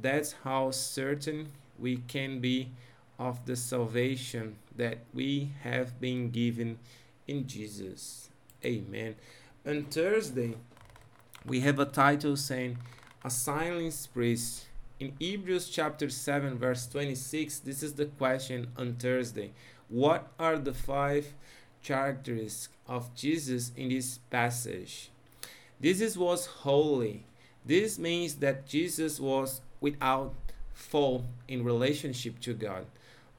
That's 0.02 0.34
how 0.44 0.72
certain 0.72 1.50
we 1.78 1.98
can 1.98 2.40
be 2.40 2.72
of 3.20 3.46
the 3.46 3.56
salvation 3.56 4.56
that 4.76 4.98
we 5.14 5.52
have 5.62 6.02
been 6.02 6.32
given 6.32 6.80
in 7.28 7.46
Jesus. 7.46 8.31
Amen. 8.64 9.16
On 9.66 9.84
Thursday, 9.86 10.56
we 11.46 11.62
have 11.62 11.80
a 11.80 11.86
title 11.86 12.38
saying, 12.38 12.78
A 13.24 13.30
Silence 13.30 14.06
Priest. 14.06 14.68
In 15.00 15.14
Hebrews 15.18 15.68
chapter 15.70 16.12
7, 16.12 16.60
verse 16.60 16.86
26, 16.86 17.60
this 17.60 17.82
is 17.82 17.94
the 17.94 18.06
question 18.06 18.68
on 18.78 18.94
Thursday. 18.94 19.54
What 19.90 20.32
are 20.38 20.60
the 20.60 20.76
five 20.76 21.34
characteristics 21.82 22.70
of 22.88 23.16
Jesus 23.16 23.72
in 23.76 23.90
this 23.90 24.20
passage? 24.30 25.10
Jesus 25.82 26.16
was 26.16 26.46
holy. 26.46 27.26
This 27.66 27.98
means 27.98 28.36
that 28.36 28.68
Jesus 28.68 29.20
was 29.20 29.62
without 29.80 30.36
fault 30.72 31.26
in 31.48 31.64
relationship 31.64 32.40
to 32.42 32.54
God. 32.54 32.86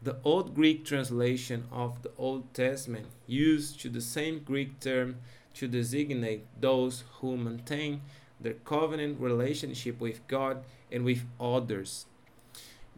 The 0.04 0.16
Old 0.24 0.56
Greek 0.56 0.84
translation 0.84 1.68
of 1.70 2.02
the 2.02 2.10
Old 2.18 2.52
Testament 2.54 3.06
used 3.28 3.80
to 3.82 3.88
the 3.88 4.00
same 4.00 4.40
Greek 4.40 4.80
term 4.80 5.18
to 5.54 5.68
designate 5.68 6.44
those 6.60 7.04
who 7.20 7.36
maintain 7.36 8.00
their 8.40 8.54
covenant 8.54 9.20
relationship 9.20 10.00
with 10.00 10.26
God 10.26 10.64
and 10.90 11.04
with 11.04 11.22
others. 11.38 12.06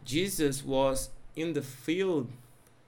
Jesus 0.03 0.65
was 0.65 1.09
in 1.35 1.53
the 1.53 1.61
field, 1.61 2.31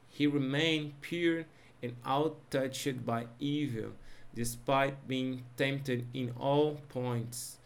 he 0.09 0.25
remained 0.25 0.99
pure 1.01 1.45
and 1.83 1.95
untouched 2.03 3.05
by 3.05 3.27
evil, 3.39 3.91
despite 4.33 5.07
being 5.07 5.43
tempted 5.57 6.07
in 6.15 6.33
all 6.39 6.79
points. 6.89 7.59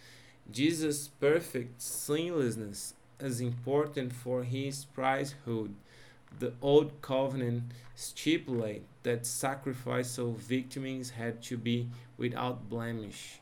Jesus' 0.52 1.08
perfect 1.08 1.82
sinlessness 1.82 2.94
is 3.22 3.40
important 3.40 4.12
for 4.12 4.44
his 4.44 4.84
priesthood 4.84 5.76
the 6.40 6.54
old 6.62 7.02
covenant 7.02 7.64
stipulate 7.96 8.84
that 9.04 9.26
sacrificial 9.26 10.34
victims 10.34 11.12
had 11.12 11.42
to 11.44 11.58
be 11.58 11.90
without 12.18 12.70
blemish. 12.70 13.40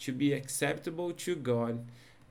To 0.00 0.12
be 0.12 0.32
acceptable 0.32 1.12
to 1.12 1.34
God, 1.34 1.84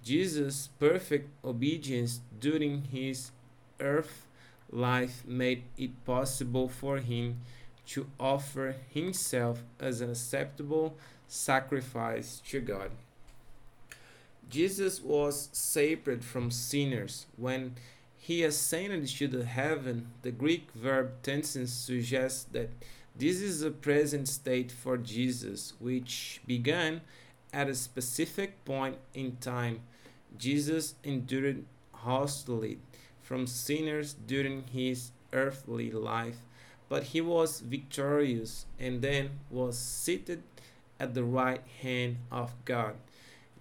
Jesus' 0.03 0.69
perfect 0.79 1.29
obedience 1.43 2.21
during 2.39 2.83
his 2.83 3.31
earth 3.79 4.25
life 4.71 5.23
made 5.25 5.63
it 5.77 6.05
possible 6.05 6.67
for 6.67 6.97
him 6.97 7.39
to 7.87 8.07
offer 8.19 8.75
himself 8.89 9.63
as 9.79 10.01
an 10.01 10.11
acceptable 10.11 10.95
sacrifice 11.27 12.41
to 12.49 12.59
God. 12.59 12.91
Jesus 14.49 15.01
was 15.01 15.49
separate 15.51 16.23
from 16.23 16.51
sinners 16.51 17.25
when 17.35 17.75
he 18.27 18.43
ascended 18.43 19.07
to 19.07 19.25
the 19.25 19.45
heaven, 19.45 20.05
the 20.21 20.31
Greek 20.31 20.69
verb 20.73 21.13
tenses 21.23 21.71
suggests 21.71 22.43
that 22.51 22.69
this 23.15 23.39
is 23.39 23.61
a 23.61 23.71
present 23.71 24.27
state 24.27 24.69
for 24.69 24.97
Jesus, 24.97 25.71
which 25.79 26.41
began 26.45 26.99
at 27.53 27.69
a 27.69 27.73
specific 27.73 28.65
point 28.65 28.97
in 29.13 29.37
time. 29.37 29.79
Jesus 30.37 30.95
endured 31.05 31.63
hostility 31.93 32.79
from 33.21 33.47
sinners 33.47 34.13
during 34.13 34.63
his 34.73 35.11
earthly 35.31 35.89
life, 35.89 36.39
but 36.89 37.03
he 37.03 37.21
was 37.21 37.61
victorious 37.61 38.65
and 38.77 39.01
then 39.01 39.29
was 39.49 39.79
seated 39.79 40.43
at 40.99 41.13
the 41.13 41.23
right 41.23 41.63
hand 41.81 42.17
of 42.29 42.53
God. 42.65 42.95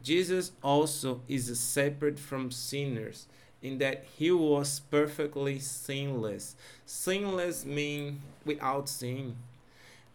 Jesus 0.02 0.50
also 0.60 1.22
is 1.28 1.56
separate 1.56 2.18
from 2.18 2.50
sinners 2.50 3.28
in 3.62 3.78
that 3.78 4.04
he 4.16 4.30
was 4.30 4.80
perfectly 4.80 5.58
sinless. 5.58 6.56
Sinless 6.84 7.64
means 7.64 8.20
without 8.44 8.88
sin. 8.88 9.36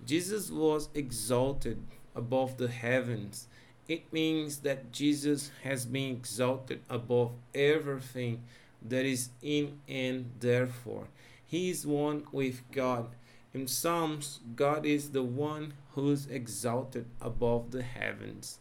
Jesus 0.06 0.50
was 0.50 0.90
exalted 0.94 1.80
above 2.16 2.58
the 2.58 2.68
heavens. 2.68 3.48
It 3.88 4.12
means 4.14 4.60
that 4.60 4.92
Jesus 4.92 5.52
has 5.64 5.86
been 5.86 6.12
exalted 6.12 6.82
above 6.90 7.32
everything 7.54 8.42
that 8.82 9.06
is 9.06 9.30
in 9.42 9.80
and 9.88 10.32
therefore. 10.40 11.08
He 11.46 11.70
is 11.70 11.86
one 11.86 12.24
with 12.32 12.62
God. 12.72 13.10
In 13.54 13.68
Psalms, 13.68 14.40
God 14.56 14.86
is 14.86 15.10
the 15.10 15.24
one 15.24 15.74
who 15.94 16.12
is 16.12 16.26
exalted 16.28 17.06
above 17.20 17.72
the 17.72 17.84
heavens. 17.84 18.60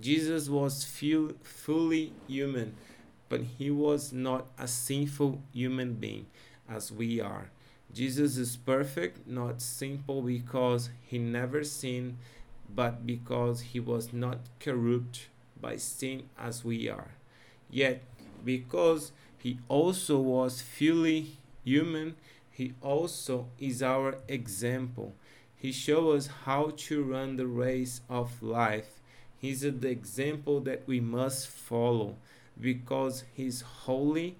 Jesus 0.00 0.48
was 0.48 0.84
fully 0.84 2.12
human 2.26 2.74
but 3.28 3.40
he 3.58 3.70
was 3.70 4.12
not 4.12 4.46
a 4.58 4.68
sinful 4.68 5.40
human 5.52 5.94
being 5.94 6.26
as 6.68 6.92
we 6.92 7.20
are. 7.20 7.50
Jesus 7.92 8.36
is 8.36 8.56
perfect, 8.56 9.26
not 9.26 9.62
simple 9.62 10.22
because 10.22 10.90
he 11.02 11.18
never 11.18 11.64
sinned, 11.64 12.18
but 12.74 13.06
because 13.06 13.60
he 13.60 13.80
was 13.80 14.12
not 14.12 14.38
corrupt 14.60 15.28
by 15.60 15.76
sin 15.76 16.24
as 16.38 16.64
we 16.64 16.88
are. 16.88 17.12
Yet, 17.70 18.02
because 18.44 19.12
he 19.38 19.58
also 19.68 20.18
was 20.18 20.60
fully 20.60 21.38
human, 21.64 22.16
he 22.50 22.74
also 22.82 23.48
is 23.58 23.82
our 23.82 24.18
example. 24.28 25.14
He 25.56 25.72
shows 25.72 26.26
us 26.26 26.32
how 26.44 26.72
to 26.76 27.02
run 27.02 27.36
the 27.36 27.46
race 27.46 28.00
of 28.08 28.42
life. 28.42 29.00
He's 29.38 29.60
the 29.60 29.88
example 29.88 30.60
that 30.60 30.86
we 30.86 31.00
must 31.00 31.48
follow 31.48 32.16
because 32.60 33.24
he's 33.32 33.60
holy, 33.60 34.36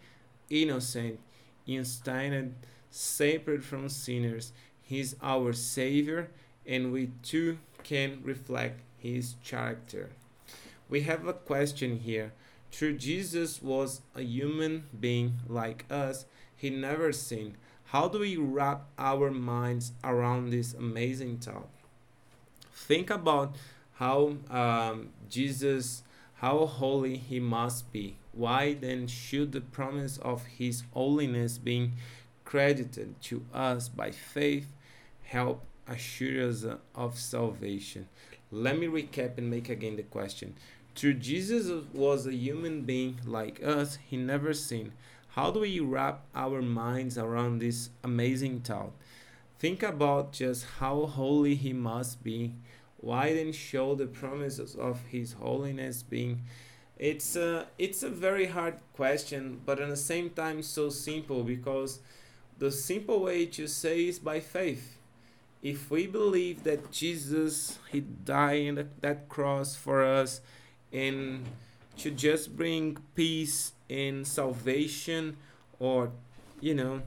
innocent, 0.50 1.20
instinct, 1.66 2.66
separate 2.90 3.62
from 3.62 3.88
sinners. 3.88 4.52
He's 4.82 5.16
our 5.22 5.52
Savior, 5.52 6.30
and 6.66 6.92
we 6.92 7.10
too 7.22 7.58
can 7.82 8.20
reflect 8.22 8.80
his 8.96 9.34
character. 9.44 10.10
We 10.88 11.02
have 11.02 11.26
a 11.26 11.32
question 11.32 11.98
here. 11.98 12.32
True, 12.70 12.96
Jesus 12.96 13.62
was 13.62 14.02
a 14.14 14.22
human 14.22 14.84
being 14.98 15.40
like 15.48 15.84
us, 15.90 16.26
he 16.54 16.70
never 16.70 17.12
sinned. 17.12 17.54
How 17.86 18.08
do 18.08 18.18
we 18.20 18.36
wrap 18.36 18.86
our 18.98 19.30
minds 19.30 19.92
around 20.02 20.50
this 20.50 20.74
amazing 20.74 21.38
thought? 21.38 21.68
Think 22.72 23.10
about 23.10 23.56
how 23.94 24.36
um, 24.50 25.10
Jesus 25.28 26.02
how 26.36 26.66
holy 26.66 27.16
he 27.16 27.40
must 27.40 27.90
be. 27.92 28.16
Why 28.32 28.74
then 28.74 29.06
should 29.06 29.52
the 29.52 29.60
promise 29.60 30.18
of 30.18 30.44
his 30.44 30.82
holiness 30.92 31.56
being 31.58 31.92
credited 32.44 33.20
to 33.22 33.44
us 33.54 33.88
by 33.88 34.10
faith 34.10 34.66
help 35.22 35.64
assure 35.88 36.48
us 36.48 36.64
of 36.94 37.18
salvation? 37.18 38.08
Let 38.50 38.78
me 38.78 38.86
recap 38.86 39.38
and 39.38 39.50
make 39.50 39.68
again 39.68 39.96
the 39.96 40.02
question. 40.02 40.54
True, 40.94 41.14
Jesus 41.14 41.84
was 41.92 42.26
a 42.26 42.34
human 42.34 42.82
being 42.82 43.20
like 43.24 43.62
us, 43.62 43.98
he 44.06 44.16
never 44.16 44.52
sinned. 44.52 44.92
How 45.28 45.50
do 45.50 45.60
we 45.60 45.80
wrap 45.80 46.24
our 46.34 46.62
minds 46.62 47.18
around 47.18 47.58
this 47.58 47.90
amazing 48.04 48.60
thought? 48.60 48.92
Think 49.58 49.82
about 49.82 50.32
just 50.32 50.64
how 50.80 51.06
holy 51.06 51.54
he 51.54 51.72
must 51.72 52.22
be 52.22 52.54
why 53.06 53.32
then 53.32 53.52
show 53.52 53.94
the 53.94 54.06
promises 54.06 54.74
of 54.74 55.00
his 55.06 55.34
holiness 55.34 56.02
being 56.02 56.42
it's 56.98 57.36
a 57.36 57.66
it's 57.78 58.02
a 58.02 58.08
very 58.08 58.46
hard 58.46 58.74
question 58.94 59.60
but 59.64 59.78
at 59.78 59.88
the 59.88 59.96
same 59.96 60.28
time 60.30 60.60
so 60.60 60.90
simple 60.90 61.44
because 61.44 62.00
the 62.58 62.72
simple 62.72 63.20
way 63.20 63.44
to 63.44 63.66
say 63.68 64.08
is 64.08 64.18
by 64.18 64.40
faith. 64.40 64.96
If 65.62 65.90
we 65.90 66.06
believe 66.06 66.64
that 66.64 66.90
jesus 66.90 67.78
he 67.92 68.00
died 68.00 68.68
on 68.68 68.90
that 69.00 69.28
cross 69.28 69.76
for 69.76 70.02
us 70.04 70.40
and 70.92 71.44
to 71.98 72.10
just 72.10 72.56
bring 72.56 72.98
peace 73.14 73.72
and 73.88 74.26
salvation 74.26 75.36
or 75.78 76.10
you 76.60 76.74
know 76.74 77.02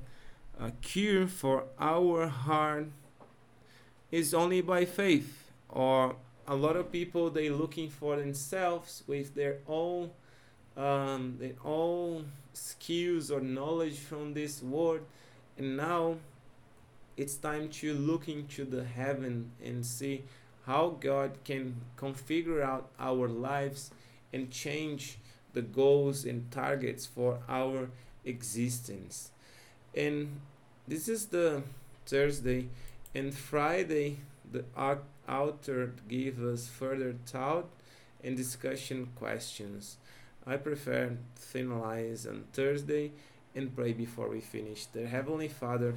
a 0.60 0.72
cure 0.82 1.28
for 1.28 1.66
our 1.78 2.28
heart 2.28 2.88
is 4.12 4.34
only 4.34 4.62
by 4.62 4.86
faith 4.86 5.49
or 5.70 6.16
a 6.48 6.56
lot 6.56 6.76
of 6.76 6.92
people 6.92 7.30
they 7.30 7.50
looking 7.50 7.90
for 7.90 8.16
themselves 8.18 9.04
with 9.08 9.36
their 9.36 9.58
own 9.68 10.10
um, 10.76 11.38
and 11.42 11.56
all 11.64 12.24
skills 12.54 13.30
or 13.30 13.40
knowledge 13.42 13.98
from 13.98 14.34
this 14.34 14.64
world 14.64 15.02
and 15.58 15.78
now 15.78 16.16
it's 17.18 17.36
time 17.36 17.68
to 17.68 17.94
look 17.94 18.30
into 18.30 18.64
the 18.64 18.84
heaven 18.84 19.52
and 19.64 19.86
see 19.86 20.24
how 20.66 20.96
God 21.02 21.32
can 21.44 21.76
configure 21.98 22.62
out 22.62 22.90
our 23.00 23.28
lives 23.28 23.92
and 24.32 24.50
change 24.50 25.18
the 25.54 25.62
goals 25.62 26.26
and 26.26 26.50
targets 26.52 27.06
for 27.06 27.40
our 27.50 27.90
existence. 28.24 29.32
And 29.96 30.40
this 30.88 31.10
is 31.10 31.26
the 31.26 31.64
Thursday 32.06 32.70
and 33.14 33.34
Friday 33.34 34.20
the 34.52 34.64
author 35.30 35.94
give 36.08 36.44
us 36.44 36.68
further 36.68 37.16
thought 37.26 37.70
and 38.24 38.36
discussion 38.36 39.10
questions. 39.16 39.98
I 40.46 40.58
prefer 40.58 41.18
finalize 41.40 42.28
on 42.28 42.46
Thursday 42.54 43.12
and 43.56 43.76
pray 43.76 43.94
before 43.94 44.30
we 44.30 44.42
finish. 44.42 44.86
The 44.88 45.08
Heavenly 45.08 45.48
Father, 45.48 45.94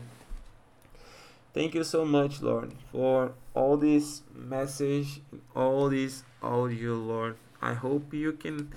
thank 1.55 1.75
you 1.75 1.85
so 1.85 2.05
much, 2.05 2.43
Lord, 2.43 2.73
for 2.91 3.33
all 3.55 3.77
this 3.77 4.23
message, 4.35 5.21
all 5.55 5.89
this 5.89 6.23
audio, 6.43 6.95
Lord. 6.95 7.37
I 7.61 7.75
hope 7.75 8.13
you 8.13 8.33
can 8.33 8.73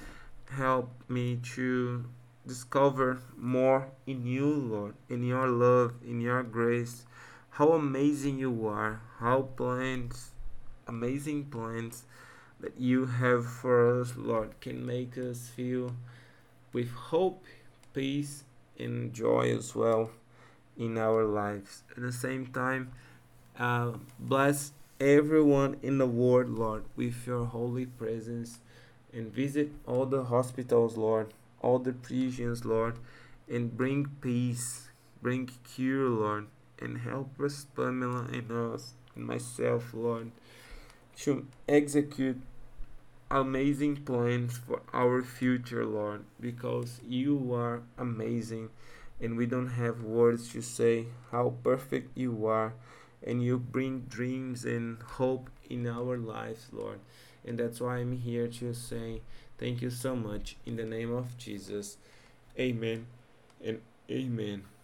help 0.50 0.92
me 1.10 1.40
to 1.56 2.06
discover 2.46 3.20
more 3.36 3.88
in 4.06 4.26
you, 4.26 4.46
Lord, 4.46 4.94
in 5.10 5.24
your 5.24 5.48
love, 5.48 5.94
in 6.06 6.22
your 6.22 6.44
grace. 6.44 7.06
How 7.50 7.72
amazing 7.72 8.38
you 8.40 8.68
are, 8.68 9.02
how 9.20 9.42
plans, 9.58 10.32
amazing 10.88 11.46
plans 11.46 12.04
that 12.60 12.80
you 12.80 13.06
have 13.06 13.46
for 13.46 14.02
us, 14.02 14.14
Lord, 14.16 14.60
can 14.62 14.86
make 14.86 15.18
us 15.18 15.50
feel 15.56 15.96
with 16.74 16.92
hope, 16.92 17.44
peace, 17.94 18.44
and 18.78 19.14
joy 19.14 19.56
as 19.56 19.76
well 19.76 20.12
in 20.78 20.98
our 20.98 21.24
lives. 21.24 21.84
At 21.96 22.04
the 22.04 22.12
same 22.12 22.48
time, 22.48 22.92
uh, 23.58 23.94
bless 24.20 24.72
everyone 25.00 25.78
in 25.82 25.98
the 25.98 26.08
world, 26.08 26.50
Lord, 26.50 26.84
with 26.96 27.26
your 27.28 27.46
holy 27.46 27.86
presence 27.86 28.60
and 29.14 29.32
visit 29.32 29.72
all 29.88 30.06
the 30.06 30.26
hospitals, 30.26 30.98
Lord, 30.98 31.34
all 31.62 31.80
the 31.80 31.94
prisons, 31.94 32.66
Lord, 32.66 32.98
and 33.50 33.76
bring 33.76 34.08
peace, 34.22 34.90
bring 35.22 35.50
cure, 35.64 36.10
Lord, 36.10 36.48
and 36.80 37.00
help 37.00 37.40
us, 37.40 37.66
Pamela, 37.76 38.28
and 38.32 38.52
us, 38.52 38.94
and 39.16 39.26
myself, 39.26 39.94
Lord, 39.94 40.32
to 41.18 41.48
execute 41.68 42.42
amazing 43.32 43.98
plans 43.98 44.58
for 44.58 44.82
our 44.94 45.22
future, 45.22 45.86
Lord, 45.86 46.24
because 46.40 47.02
you 47.08 47.54
are 47.54 47.82
amazing 47.98 48.70
and 49.20 49.38
we 49.38 49.46
don't 49.46 49.72
have 49.72 50.04
words 50.04 50.50
to 50.50 50.62
say 50.62 51.08
how 51.32 51.56
perfect 51.64 52.18
you 52.18 52.46
are 52.46 52.74
and 53.26 53.44
you 53.44 53.58
bring 53.58 54.02
dreams 54.02 54.66
and 54.66 55.02
hope 55.02 55.50
in 55.70 55.88
our 55.88 56.18
lives, 56.18 56.68
Lord. 56.72 57.00
And 57.46 57.60
that's 57.60 57.80
why 57.80 57.98
I'm 57.98 58.18
here 58.18 58.48
to 58.48 58.74
say 58.74 59.22
thank 59.58 59.82
you 59.82 59.90
so 59.90 60.16
much 60.16 60.58
in 60.66 60.76
the 60.76 60.86
name 60.86 61.14
of 61.14 61.38
Jesus. 61.38 61.98
Amen 62.60 63.08
and 63.64 63.82
amen. 64.10 64.75